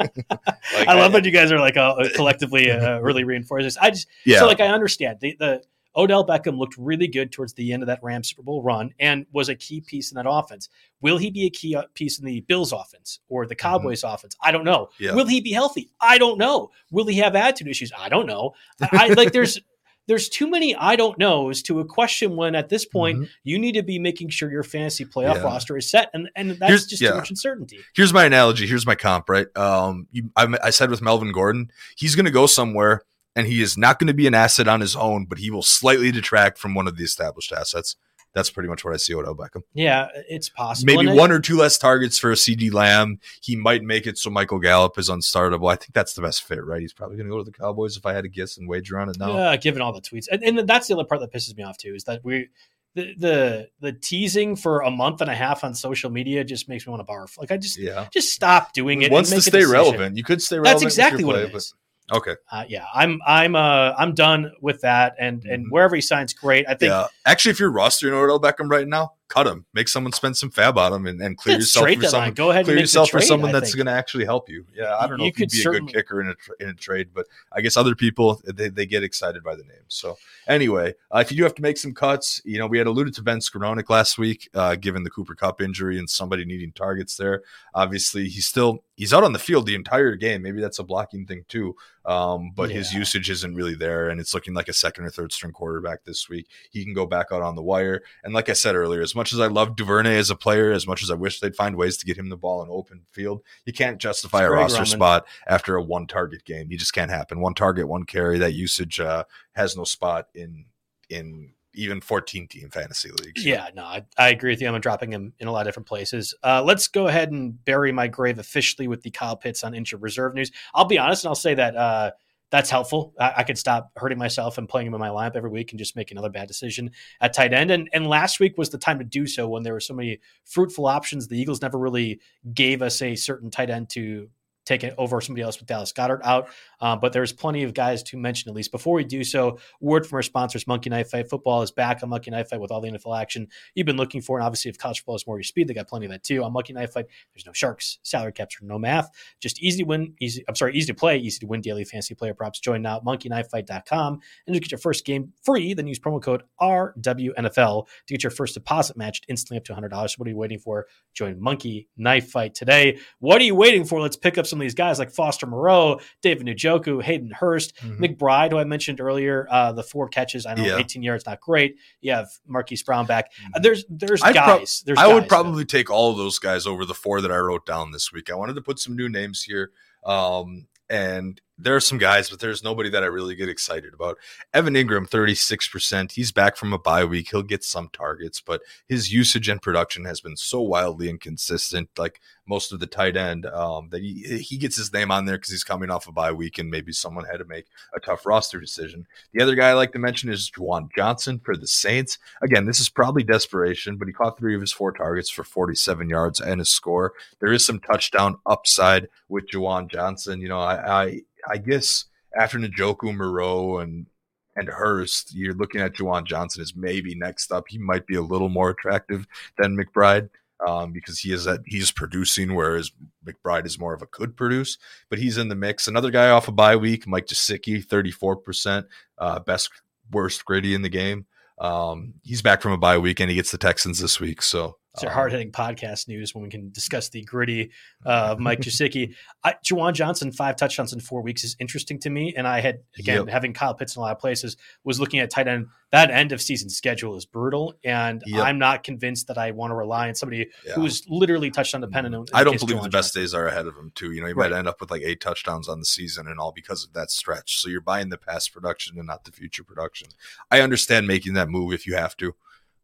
[0.75, 3.77] Like, I love that you guys are like uh, collectively uh, really reinforcing this.
[3.77, 5.63] I just, Yeah, So, like, I understand the, the
[5.97, 9.27] Odell Beckham looked really good towards the end of that Rams Super Bowl run and
[9.33, 10.69] was a key piece in that offense.
[11.01, 14.35] Will he be a key uh, piece in the Bills offense or the Cowboys offense?
[14.43, 14.89] I don't know.
[14.99, 15.15] Yeah.
[15.15, 15.91] Will he be healthy?
[16.01, 16.71] I don't know.
[16.91, 17.93] Will he have attitude issues?
[17.99, 18.53] I don't know.
[18.81, 19.61] I, I like there's
[20.09, 23.29] there's too many I don't knows to a question when at this point Mhm.
[23.45, 25.43] you need to be making sure your fantasy playoff Yeah.
[25.43, 27.11] roster is set, and and that's Here's- just yeah.
[27.11, 27.79] too much uncertainty.
[27.95, 28.67] here's my analogy.
[28.67, 29.29] Here's my comp.
[29.29, 29.47] Right.
[29.57, 33.03] Um, you, I, I said with Melvin Gordon, he's going to go somewhere,
[33.37, 35.63] and he is not going to be an asset on his own, but he will
[35.63, 37.97] slightly detract from one of the established assets.
[38.35, 39.61] That's pretty much what I see Odell Beckham.
[39.75, 40.87] Yeah, it's possible.
[40.95, 43.21] Maybe And I- one or two less targets for a CeeDee Lamb.
[43.43, 45.71] He might make it so Michael Gallup is unstartable.
[45.71, 46.81] I think that's the best fit, right?
[46.81, 48.99] He's probably going to go to the Cowboys if I had to guess and wager
[48.99, 49.37] on it now.
[49.37, 51.77] Yeah, given all the tweets, and, and that's the other part that pisses me off
[51.77, 52.49] too is that we
[52.95, 56.87] the the the teasing for a month and a half on social media just makes
[56.87, 57.37] me want to barf.
[57.39, 58.07] Like I just Yeah.
[58.15, 59.11] just stop doing it.
[59.13, 59.71] Wants to stay decision.
[59.73, 60.17] relevant.
[60.17, 60.81] You could stay relevant.
[60.81, 61.75] That's exactly what play, it is.
[62.11, 62.35] Okay.
[62.51, 65.71] Uh, yeah, I'm I'm uh I'm done with that, and and Mhm.
[65.71, 66.67] wherever he signs, great.
[66.69, 67.07] I think Yeah.
[67.27, 69.65] Actually, if you're rostering Odell Beckham right now, cut him.
[69.73, 72.35] Make someone spend some fab on him and, and clear it's yourself for someone.
[72.35, 74.67] Go ahead Clear yourself trade, for someone that's going to actually help you.
[74.75, 76.55] Yeah, I don't know You if you'd could be a good kicker in a tra-
[76.61, 79.85] in a trade, but I guess other people they, they get excited by the name.
[79.89, 82.87] So anyway, uh, if you do have to make some cuts, you know we had
[82.87, 86.73] alluded to Ben Skowronek last week, uh, given the Cooper Kupp injury and somebody needing
[86.73, 87.43] targets there.
[87.75, 90.43] Obviously, he's still he's out on the field the entire game.
[90.43, 91.75] Maybe that's a blocking thing too.
[92.05, 95.33] Um, but his usage isn't really there, and it's looking like a second or third
[95.33, 96.49] string quarterback this week.
[96.71, 98.03] He can go back out on the wire.
[98.25, 100.87] And like I said earlier, as much as I love Duvernay as a player, as
[100.87, 103.43] much as I wish they'd find ways to get him the ball in open field,
[103.65, 104.87] you can't justify a roster Roman.
[104.87, 106.71] spot after a one target game.
[106.71, 107.41] You just can't happen.
[107.41, 108.39] One target, one carry.
[108.39, 110.67] That usage uh, has no spot in
[111.09, 113.45] in even 14 team fantasy leagues.
[113.45, 114.69] Yeah, no, I, I agree with you.
[114.69, 116.35] I'm dropping him in a lot of different places.
[116.43, 120.03] Uh, let's go ahead and bury my grave officially with the Kyle Pitts on injured
[120.03, 120.51] reserve news.
[120.75, 122.11] I'll be honest and I'll say that uh,
[122.51, 123.15] that's helpful.
[123.19, 125.79] I, I could stop hurting myself and playing him in my lineup every week and
[125.79, 127.71] just make another bad decision at tight end.
[127.71, 130.21] And and last week was the time to do so when there were so many
[130.45, 131.29] fruitful options.
[131.29, 132.21] The Eagles never really
[132.53, 134.29] gave us a certain tight end to
[134.65, 136.49] take it over somebody else with Dallas Goedert out.
[136.81, 138.73] Uh, but there's plenty of guys to mention at least.
[138.73, 142.09] Before we do so, word from our sponsors: Monkey Knife Fight Football is back on
[142.09, 144.39] Monkey Knife Fight with all the NFL action you've been looking for.
[144.39, 146.43] And obviously, if college football is more your speed, they got plenty of that too.
[146.45, 149.11] On Monkey Knife Fight, there's no sharks, salary caps, or no math.
[149.41, 150.45] Just easy to win, easy.
[150.49, 152.61] I'm sorry, easy to play, easy to win daily fantasy player props.
[152.61, 155.75] Join now, at monkeyknifefight.com, and you get your first game free.
[155.75, 160.11] Then use promo code RWNFL to get your first deposit matched instantly up to $100.
[160.11, 160.87] So what are you waiting for?
[161.15, 162.99] Join Monkey Knife Fight today.
[163.19, 164.01] What are you waiting for?
[164.01, 167.99] Let's pick up some of these guys like Foster Moreau, David Njoku, Hayden Hurst, Mhm.
[167.99, 169.47] McBride, who I mentioned earlier.
[169.51, 170.77] Uh, the four catches, I know Yeah.
[170.77, 171.77] 18 yards, not great.
[172.03, 173.33] You have Marquise Brown back.
[173.55, 174.83] Uh, there's there's I'd prob- guys.
[174.85, 175.29] there's I would guys.
[175.29, 178.31] probably take all of those guys over the four that I wrote down this week.
[178.31, 179.71] I wanted to put some new names here.
[180.05, 184.19] Um, and there are some guys, but there's nobody that I really get excited about.
[184.53, 186.13] Evan Engram, 36%.
[186.13, 187.29] He's back from a bye week.
[187.31, 192.21] He'll get some targets, but his usage and production has been so wildly inconsistent, like
[192.47, 195.51] most of the tight end, um, that he, he gets his name on there because
[195.51, 198.59] he's coming off a bye week and maybe someone had to make a tough roster
[198.59, 199.07] decision.
[199.33, 202.19] The other guy I like to mention is Juwan Johnson for the Saints.
[202.43, 206.09] Again, this is probably desperation, but he caught three of his four targets for 47
[206.09, 207.13] yards and a score.
[207.41, 210.41] There is some touchdown upside with Juwan Johnson.
[210.41, 214.07] You know, I I, I guess after Njoku, Moreau, and
[214.55, 217.65] and Hurst, you're looking at Juwan Johnson as maybe next up.
[217.69, 219.27] He might be a little more attractive
[219.57, 220.29] than McBride
[220.67, 222.93] um, because he is at he's producing, whereas
[223.25, 224.79] McBride is more of a could produce.
[225.09, 225.89] But he's in the mix.
[225.89, 228.85] Another guy off a bye week, Mike Gesicki, 34%,
[229.19, 229.71] uh, best
[230.11, 231.27] worst gritty in the game.
[231.59, 234.43] um, he's back from a bye week and he gets the Texans this week.
[234.43, 237.71] So it's our um, hard hitting podcast news when we can discuss the gritty
[238.05, 239.15] uh, of Mike Gesicki.
[239.43, 242.35] I, Juwan Johnson, five touchdowns in four weeks is interesting to me.
[242.37, 243.29] And I had, again, yep.
[243.29, 245.69] having Kyle Pitts in a lot of places, was looking at tight end.
[245.93, 247.75] That end of season schedule is brutal.
[247.85, 248.45] And yep.
[248.45, 250.75] I'm not convinced that I want to rely on somebody yeah.
[250.75, 252.31] who's literally touched on the touchdown dependent.
[252.35, 253.23] I don't believe Juwan the best Johnson.
[253.23, 254.13] days are ahead of him, too.
[254.13, 254.51] You know, he right.
[254.51, 257.11] might end up with like eight touchdowns on the season and all because of that
[257.11, 257.61] stretch.
[257.63, 260.09] So you're buying the past production and not the future production.
[260.51, 262.35] I understand making that move if you have to.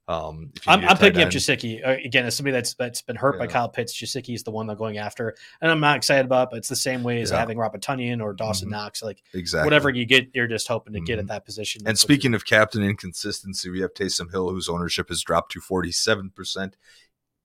[0.09, 1.29] Um, I'm, I'm picking end.
[1.29, 3.41] up Gesicki uh, again as somebody that's that's been hurt yeah.
[3.41, 3.95] by Kyle Pitts.
[3.95, 6.45] Gesicki is the one they're going after, and I'm not excited about.
[6.45, 7.39] It, but it's the same way as yeah.
[7.39, 8.73] having Robert Tonyan or Dawson mm-hmm.
[8.73, 9.03] Knox.
[9.03, 11.05] Like exactly whatever you get, you're just hoping to mm-hmm.
[11.05, 11.83] get at that position.
[11.85, 16.31] And speaking of captain inconsistency, we have Taysom Hill, whose ownership has dropped to 47
[16.31, 16.77] percent.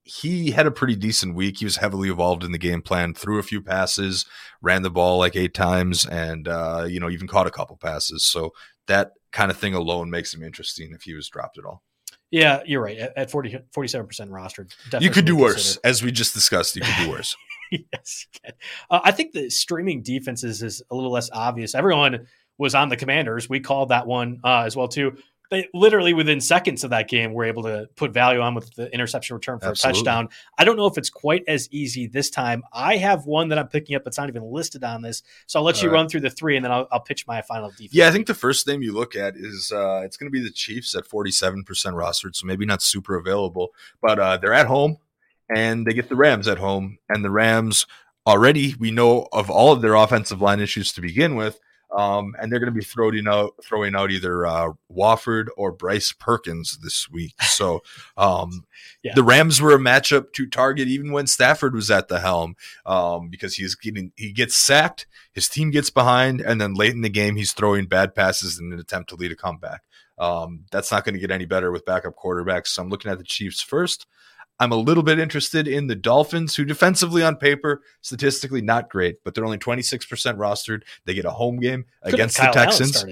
[0.05, 1.59] He had a pretty decent week.
[1.59, 4.25] He was heavily involved in the game plan, threw a few passes,
[4.61, 8.23] ran the ball like eight times, and uh, you know even caught a couple passes.
[8.23, 8.53] So
[8.87, 11.83] that kind of thing alone makes him interesting if he was dropped at all.
[12.33, 12.97] Yeah, you're right.
[12.97, 14.73] At 40, 47% rostered.
[14.99, 15.77] You could do worse.
[15.83, 17.35] As we just discussed, you could do worse.
[17.71, 18.25] yes.
[18.89, 21.75] Uh, I think the streaming defenses is a little less obvious.
[21.75, 22.25] Everyone
[22.57, 23.47] was on the commanders.
[23.47, 25.15] We called that one uh, as well, too
[25.53, 28.73] they literally within seconds of that game we were able to put value on with
[28.75, 29.99] the interception return for Absolutely.
[29.99, 30.29] a touchdown.
[30.57, 32.63] I don't know if it's quite as easy this time.
[32.73, 35.65] I have one that I'm picking up that's not even listed on this, so I'll
[35.65, 35.95] let All you right.
[35.95, 37.93] run through the three and then I'll, I'll, pitch my final defense.
[37.93, 40.41] Yeah, I think the first name you look at is uh, it's going to be
[40.41, 44.97] the Chiefs at 47% rostered, so maybe not super available, but uh, they're at home
[45.53, 47.85] and they get the Rams at home, and the Rams
[48.25, 51.59] already we know of all of their offensive line issues to begin with.
[51.95, 56.11] Um, and they're going to be throwing out throwing out either uh, Wolford or Bryce
[56.11, 57.35] Perkins this week.
[57.53, 57.83] So
[58.17, 58.65] um,
[59.03, 59.13] yeah.
[59.13, 63.29] the Rams were a matchup to target even when Stafford was at the helm um,
[63.29, 67.09] because he's getting he gets sacked, his team gets behind, and then late in the
[67.09, 69.83] game he's throwing bad passes in an attempt to lead a comeback.
[70.17, 72.67] Um, that's not going to get any better with backup quarterbacks.
[72.67, 74.07] So I'm looking at the Chiefs first.
[74.59, 79.23] I'm a little bit interested in the Dolphins, who defensively on paper, statistically not great,
[79.23, 80.05] but they're only 26%
[80.37, 80.83] rostered.
[81.05, 83.03] They get a home game Could against the Texans.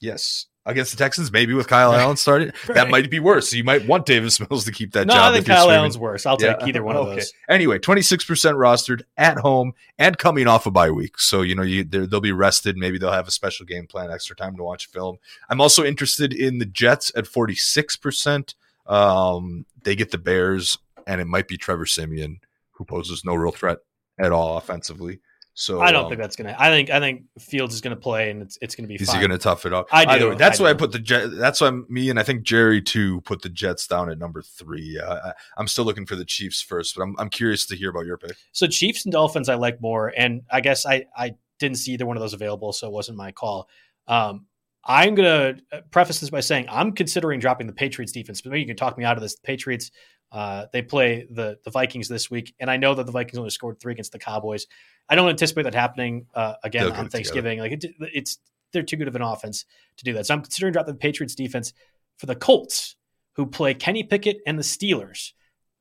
[0.00, 0.46] Yes.
[0.64, 2.54] Against the Texans, maybe with Kyle Allen started.
[2.68, 2.74] right.
[2.74, 3.50] That might be worse.
[3.50, 5.32] So you might want Davis Mills to keep that no, job.
[5.32, 6.24] I think Kyle Allen's worse.
[6.24, 6.54] I'll yeah.
[6.54, 7.10] take either one okay.
[7.10, 7.32] of those.
[7.48, 11.18] Anyway, 26% rostered at home and coming off a bye week.
[11.18, 12.76] So, you know, you, they'll be rested.
[12.76, 15.16] Maybe they'll have a special game plan, extra time to watch film.
[15.48, 18.54] I'm also interested in the Jets at 46%.
[18.86, 22.40] Um, they get the Bears, and it might be Trevor Siemian
[22.72, 23.78] who poses no real threat
[24.18, 25.20] at all offensively.
[25.54, 26.56] So I don't um, think that's gonna.
[26.58, 28.94] I think I think Fields is gonna play, and it's it's gonna be.
[28.94, 29.20] Is fine.
[29.20, 29.86] he gonna tough it out?
[29.92, 30.30] I do.
[30.30, 30.74] Way, that's I why do.
[30.74, 31.30] I put the Jet.
[31.30, 34.98] That's why me and I think Jerry too put the Jets down at number three.
[34.98, 37.90] Uh, I, am still looking for the Chiefs first, but I'm I'm curious to hear
[37.90, 38.34] about your pick.
[38.52, 42.06] So Chiefs and Dolphins, I like more, and I guess I I didn't see either
[42.06, 43.68] one of those available, so it wasn't my call.
[44.08, 44.46] Um,
[44.84, 48.60] I'm going to preface this by saying I'm considering dropping the Patriots defense, but maybe
[48.60, 49.36] you can talk me out of this.
[49.36, 49.90] The Patriots,
[50.32, 53.50] uh, they play the the Vikings this week, and I know that the Vikings only
[53.50, 54.66] scored three against the Cowboys.
[55.08, 57.60] I don't anticipate that happening uh, again They'll on Thanksgiving.
[57.60, 58.38] Like it, it's
[58.72, 59.64] they're too good of an offense
[59.98, 60.26] to do that.
[60.26, 61.72] So I'm considering dropping the Patriots defense
[62.16, 62.96] for the Colts,
[63.34, 65.32] who play Kenny Pickett and the Steelers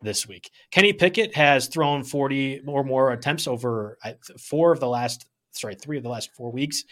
[0.02, 0.50] this week.
[0.72, 3.98] Kenny Pickett has thrown 40 or more attempts over
[4.40, 6.84] four of the last sorry three of the last four weeks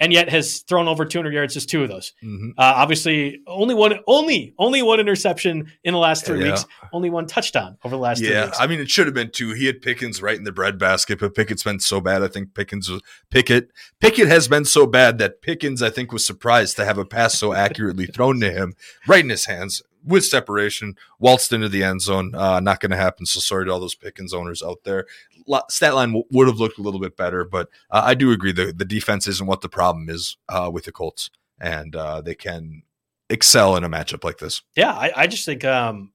[0.00, 2.12] and yet has thrown over 200 yards just two of those.
[2.22, 2.50] Mm-hmm.
[2.58, 6.50] Uh, obviously, only one, only only one interception in the last three yeah.
[6.50, 6.66] weeks.
[6.92, 8.20] Only one touchdown over the last.
[8.20, 9.52] Yeah, I mean, it should have been two.
[9.52, 12.22] He had Pickens right in the breadbasket, but Pickett's been so bad.
[12.22, 13.70] I think Pickens was Pickett.
[14.00, 17.38] Pickett has been so bad that Pickens, I think, was surprised to have a pass
[17.38, 18.74] so accurately thrown to him
[19.06, 22.34] right in his hands with separation, waltzed into the end zone.
[22.34, 23.26] Uh, not going to happen.
[23.26, 25.06] So sorry to all those Pickens owners out there.
[25.68, 28.52] Stat line w- would have looked a little bit better, but uh, I do agree
[28.52, 31.30] the the defense isn't what the problem is uh, with the Colts,
[31.60, 32.82] and uh, they can
[33.30, 34.62] excel in a matchup like this.
[34.76, 36.12] Yeah, I, I just think um,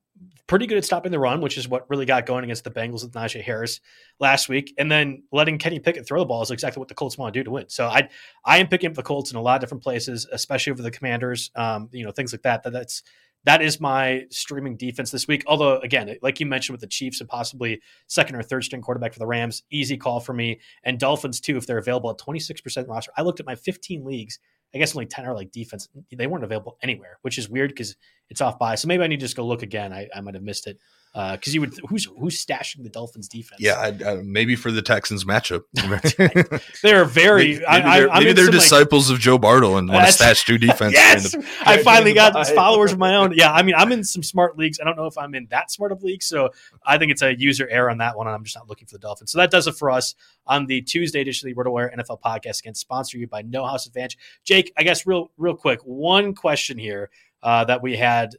[0.50, 3.04] pretty good at stopping the run, which is what really got going against the Bengals
[3.04, 3.80] with Najee Harris
[4.20, 7.18] last week, and then letting Kenny Pickett throw the ball is exactly what the Colts
[7.18, 7.70] want to do to win.
[7.70, 8.10] So I
[8.44, 10.92] I am picking up the Colts in a lot of different places, especially over the
[10.92, 11.52] Commanders.
[11.56, 12.64] Um, you know things like that.
[12.64, 13.04] That that's
[13.46, 15.44] that is my streaming defense this week.
[15.48, 19.14] Although, again, like you mentioned with the Chiefs and possibly second or third string quarterback
[19.14, 20.60] for the Rams, easy call for me.
[20.84, 23.12] And Dolphins, too, if they're available at 26% roster.
[23.18, 24.40] I looked at my 15 leagues.
[24.74, 25.90] I guess only 10 are like defense.
[26.16, 27.96] They weren't available anywhere, which is weird because
[28.30, 28.76] it's off by.
[28.76, 29.94] So maybe I need to just go look again.
[29.94, 30.78] I, I might have missed it
[31.14, 33.60] because uh, you would who's who's stashing the Dolphins defense?
[33.60, 35.64] Yeah, uh, maybe for the Texans matchup.
[36.84, 37.54] they're very.
[37.54, 40.60] maybe, I, they're, maybe they're disciples like, of Joe Bartel and want to stash two
[40.60, 40.94] defense.
[40.94, 43.34] yes, the, I finally got followers of my own.
[43.34, 44.80] Yeah, I mean, I'm in some smart leagues.
[44.80, 46.52] I don't know if I'm in that smart of leagues, so
[46.86, 48.94] I think it's a user error on that one, and I'm just not looking for
[48.94, 49.32] the Dolphins.
[49.32, 50.14] So that does it for us
[50.46, 52.60] on the Tuesday edition of the RotoWire NFL podcast.
[52.60, 54.20] Again, sponsored you by No House Advantage.
[54.44, 57.10] Jake, I guess real real quick, one question here
[57.42, 58.36] uh, that we had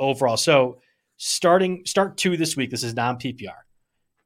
[0.00, 0.36] overall.
[0.36, 0.81] So
[1.22, 2.70] starting start two this week.
[2.70, 3.52] This is non PPR.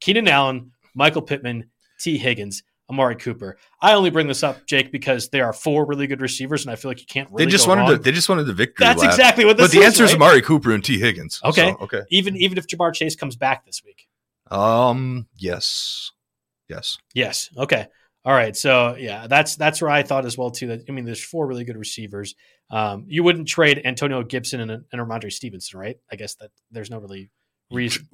[0.00, 1.70] Keenan Allen, Michael Pittman,
[2.00, 2.62] Tee Higgins.
[2.88, 3.58] Amari Cooper.
[3.80, 6.76] I only bring this up, Jake, because there are four really good receivers, and I
[6.76, 7.28] feel like you can't.
[7.32, 7.90] Really they just wanted wrong.
[7.90, 7.98] to.
[7.98, 8.86] They just wanted the victory.
[8.86, 9.10] That's lap.
[9.10, 10.14] exactly what this But the is, answer is?
[10.14, 11.40] Amari Cooper and T Higgins.
[11.42, 11.72] Okay.
[11.72, 12.02] So, okay.
[12.10, 14.06] Even even if Ja'Marr Chase comes back this week.
[14.52, 15.26] Um.
[15.36, 16.12] Yes.
[16.68, 16.98] Yes.
[17.12, 17.50] Yes.
[17.56, 17.88] Okay.
[18.24, 18.56] All right.
[18.56, 20.68] So yeah, that's that's where I thought as well too.
[20.68, 22.36] That I mean, there's four really good receivers.
[22.70, 25.98] Um, you wouldn't trade Antonio Gibson and, and Rhamondre Stevenson, right?
[26.10, 27.30] I guess that there's no really
[27.70, 28.08] reason.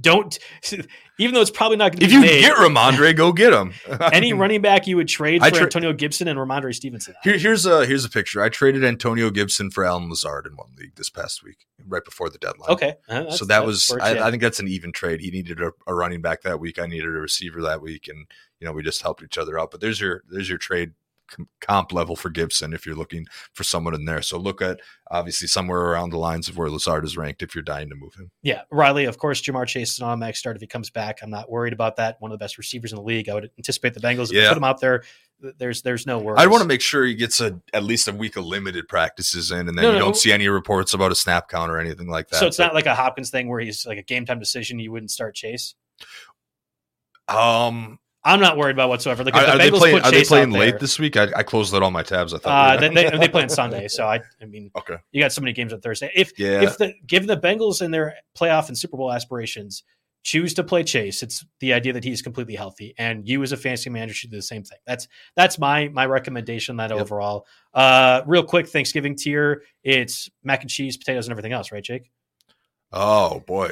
[0.00, 0.38] Don't
[1.18, 2.04] even though it's probably not going to be.
[2.04, 3.72] If you made, get Rhamondre, go get him.
[4.12, 7.14] any running back you would trade I for tra- Antonio Gibson and Rhamondre Stevenson.
[7.24, 8.40] Here, here's a here's a picture.
[8.40, 12.30] I traded Antonio Gibson for Allen Lazard in one league this past week, right before
[12.30, 12.70] the deadline.
[12.70, 12.94] Okay.
[13.08, 14.26] Uh, so that was works, I, yeah.
[14.26, 15.20] I think that's an even trade.
[15.20, 16.78] He needed a, a running back that week.
[16.78, 18.26] I needed a receiver that week, and
[18.60, 19.72] you know we just helped each other out.
[19.72, 20.92] But there's your there's your trade
[21.60, 24.22] comp level for Gibson if you're looking for someone in there.
[24.22, 27.62] So look at obviously somewhere around the lines of where Lazard is ranked if you're
[27.62, 28.30] dying to move him.
[28.42, 29.04] Yeah, Riley.
[29.04, 31.18] Of course, Ja'Marr Chase is an automatic start if he comes back.
[31.22, 32.16] I'm not worried about that.
[32.20, 33.28] One of the best receivers in the league.
[33.28, 34.48] I would anticipate the Bengals Yeah.
[34.48, 35.02] put him out there.
[35.58, 36.40] There's there's no worries.
[36.40, 39.52] I'd want to make sure he gets a at least a week of limited practices
[39.52, 40.04] in, and then No, you no.
[40.06, 42.40] don't see any reports about a snap count or anything like that.
[42.40, 44.80] So it's But, not like a Hopkins thing where he's like a game time decision.
[44.80, 45.76] You wouldn't start Chase.
[47.28, 47.98] um.
[48.28, 49.24] I'm not worried about whatsoever.
[49.24, 50.00] Like Are, the are they playing?
[50.02, 51.16] Are they playing late there- this week?
[51.16, 52.34] I, I closed out all my tabs.
[52.34, 54.96] I thought Uh, they, they, they play on Sunday, so I, I mean, okay.
[55.12, 56.10] you got so many games on Thursday.
[56.14, 56.62] If Yeah.
[56.62, 59.82] if the given the Bengals and their playoff and Super Bowl aspirations
[60.24, 63.56] choose to play Chase, it's the idea that he's completely healthy, and you as a
[63.56, 64.78] fantasy manager should do the same thing.
[64.86, 66.76] That's that's my my recommendation.
[66.76, 67.00] That Yep.
[67.00, 71.82] overall, uh, real quick Thanksgiving tier, it's mac and cheese, potatoes, and everything else, right,
[71.84, 72.10] Jake?
[72.92, 73.70] Oh boy,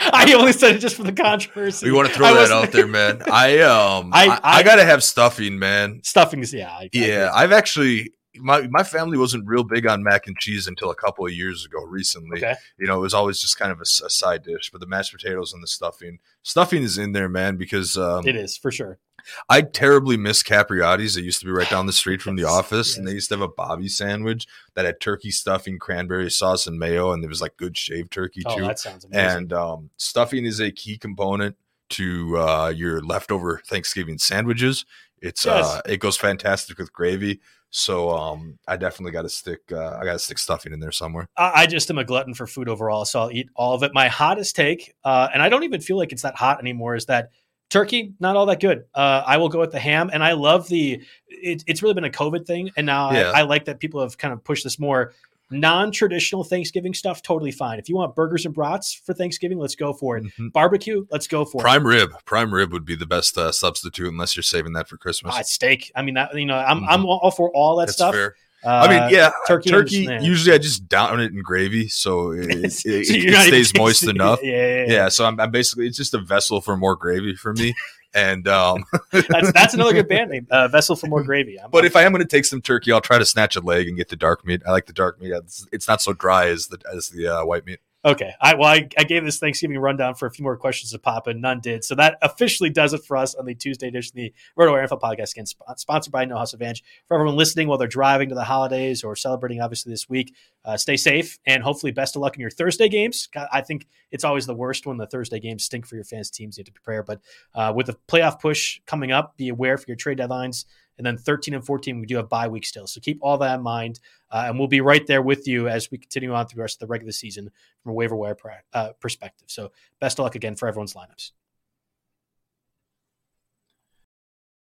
[0.00, 1.86] I only said it just for the controversy.
[1.86, 3.22] we want to I throw that out there, man.
[3.30, 6.00] I um, I- I, I, I- gotta have stuffing, man.
[6.04, 10.26] Stuffings, yeah, I, I Yeah, I've actually my my family wasn't real big on mac
[10.28, 11.82] and cheese until a couple of years ago.
[11.84, 12.54] Recently, Okay.
[12.78, 14.70] you know, it was always just kind of a side dish.
[14.70, 18.36] But the mashed potatoes and the stuffing, stuffing is in there, man, because um, It
[18.36, 18.98] is for sure.
[19.48, 21.14] I terribly miss Capriotti's.
[21.14, 23.34] They used to be right down the street from the office, and they used to
[23.36, 27.40] have a Bobby sandwich that had turkey stuffing, cranberry sauce, and mayo, and there was
[27.40, 28.62] like good shaved turkey Oh, too.
[28.66, 29.36] that sounds amazing.
[29.38, 31.56] and um, stuffing is a key component
[31.90, 34.84] to uh, your leftover Thanksgiving sandwiches.
[35.20, 35.64] It's Yes.
[35.66, 37.40] uh, it goes fantastic with gravy.
[37.70, 39.60] So um, I definitely got to stick.
[39.70, 41.28] Uh, I got to stick stuffing in there somewhere.
[41.36, 43.92] I, I just am a glutton for food overall, so I'll eat all of it.
[43.92, 47.06] My hottest take, uh, and I don't even feel like it's that hot anymore, is
[47.06, 47.28] that
[47.70, 48.84] turkey not all that good.
[48.94, 51.02] Uh, I will go with the ham, and I love the.
[51.28, 53.32] It, it's really been a COVID thing, and now Yeah.
[53.34, 55.12] I, I like that people have kind of pushed this more
[55.50, 57.22] non-traditional Thanksgiving stuff.
[57.22, 57.78] Totally fine.
[57.78, 60.24] If you want burgers and brats for Thanksgiving, let's go for it.
[60.38, 60.52] Mhm.
[60.52, 61.64] Barbecue, let's go for it.
[61.64, 64.96] Prime rib, prime rib would be the best uh, substitute unless you're saving that for
[64.98, 65.34] Christmas.
[65.36, 65.90] Ah, steak.
[65.96, 68.14] I mean, that, you know, I'm I'm all for all that That's stuff.
[68.14, 68.34] fair.
[68.64, 70.06] Uh, I mean, yeah, turkey turkey.
[70.06, 73.72] and- usually, I just down it in gravy, so it, it, so it- it stays
[73.76, 74.40] moist enough.
[74.42, 74.84] Yeah, yeah, yeah.
[74.92, 77.74] Yeah, so I'm, I'm basically it's just a vessel for more gravy for me.
[78.14, 80.46] And um, That's that's another good band name.
[80.50, 81.60] Uh, Vessel for more gravy.
[81.60, 83.60] I'm, but if I am going to take some turkey, I'll try to snatch a
[83.60, 84.62] leg and get the dark meat.
[84.66, 85.30] I like the dark meat.
[85.32, 87.80] It's, it's not so dry as the as the uh, white meat.
[88.08, 88.32] Okay.
[88.40, 91.26] I well, I, I gave this Thanksgiving rundown for a few more questions to pop,
[91.26, 91.84] and none did.
[91.84, 95.02] So that officially does it for us on the Tuesday edition of the RotoWire NFL
[95.02, 96.82] podcast, again, sp- sponsored by No House Advantage.
[97.06, 100.34] For everyone listening while they're driving to the holidays or celebrating, obviously this week,
[100.64, 103.28] uh, stay safe and hopefully best of luck in your Thursday games.
[103.52, 106.56] I think it's always the worst when the Thursday games stink for your fans teams.
[106.56, 107.20] You have to prepare, but
[107.54, 110.64] uh, with the playoff push coming up, be aware for your trade deadlines.
[110.98, 112.86] And then 13 and 14, we do have bye week still.
[112.86, 114.00] So keep all that in mind.
[114.30, 116.76] Uh, and we'll be right there with you as we continue on through the rest
[116.76, 117.50] of the regular season
[117.82, 119.48] from a waiver wire pra- uh, perspective.
[119.48, 119.70] So
[120.00, 121.30] best of luck again for everyone's lineups.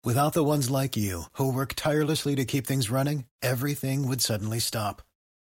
[0.05, 4.61] Without the ones like you, who work tirelessly to keep things running, everything would suddenly
[4.61, 5.03] stop.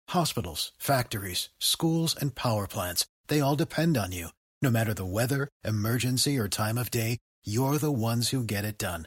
[0.08, 4.28] Hospitals, factories, schools, and power plants, they all depend on you.
[4.60, 8.76] No matter the weather, emergency, or time of day, you're the ones who get it
[8.76, 9.06] done.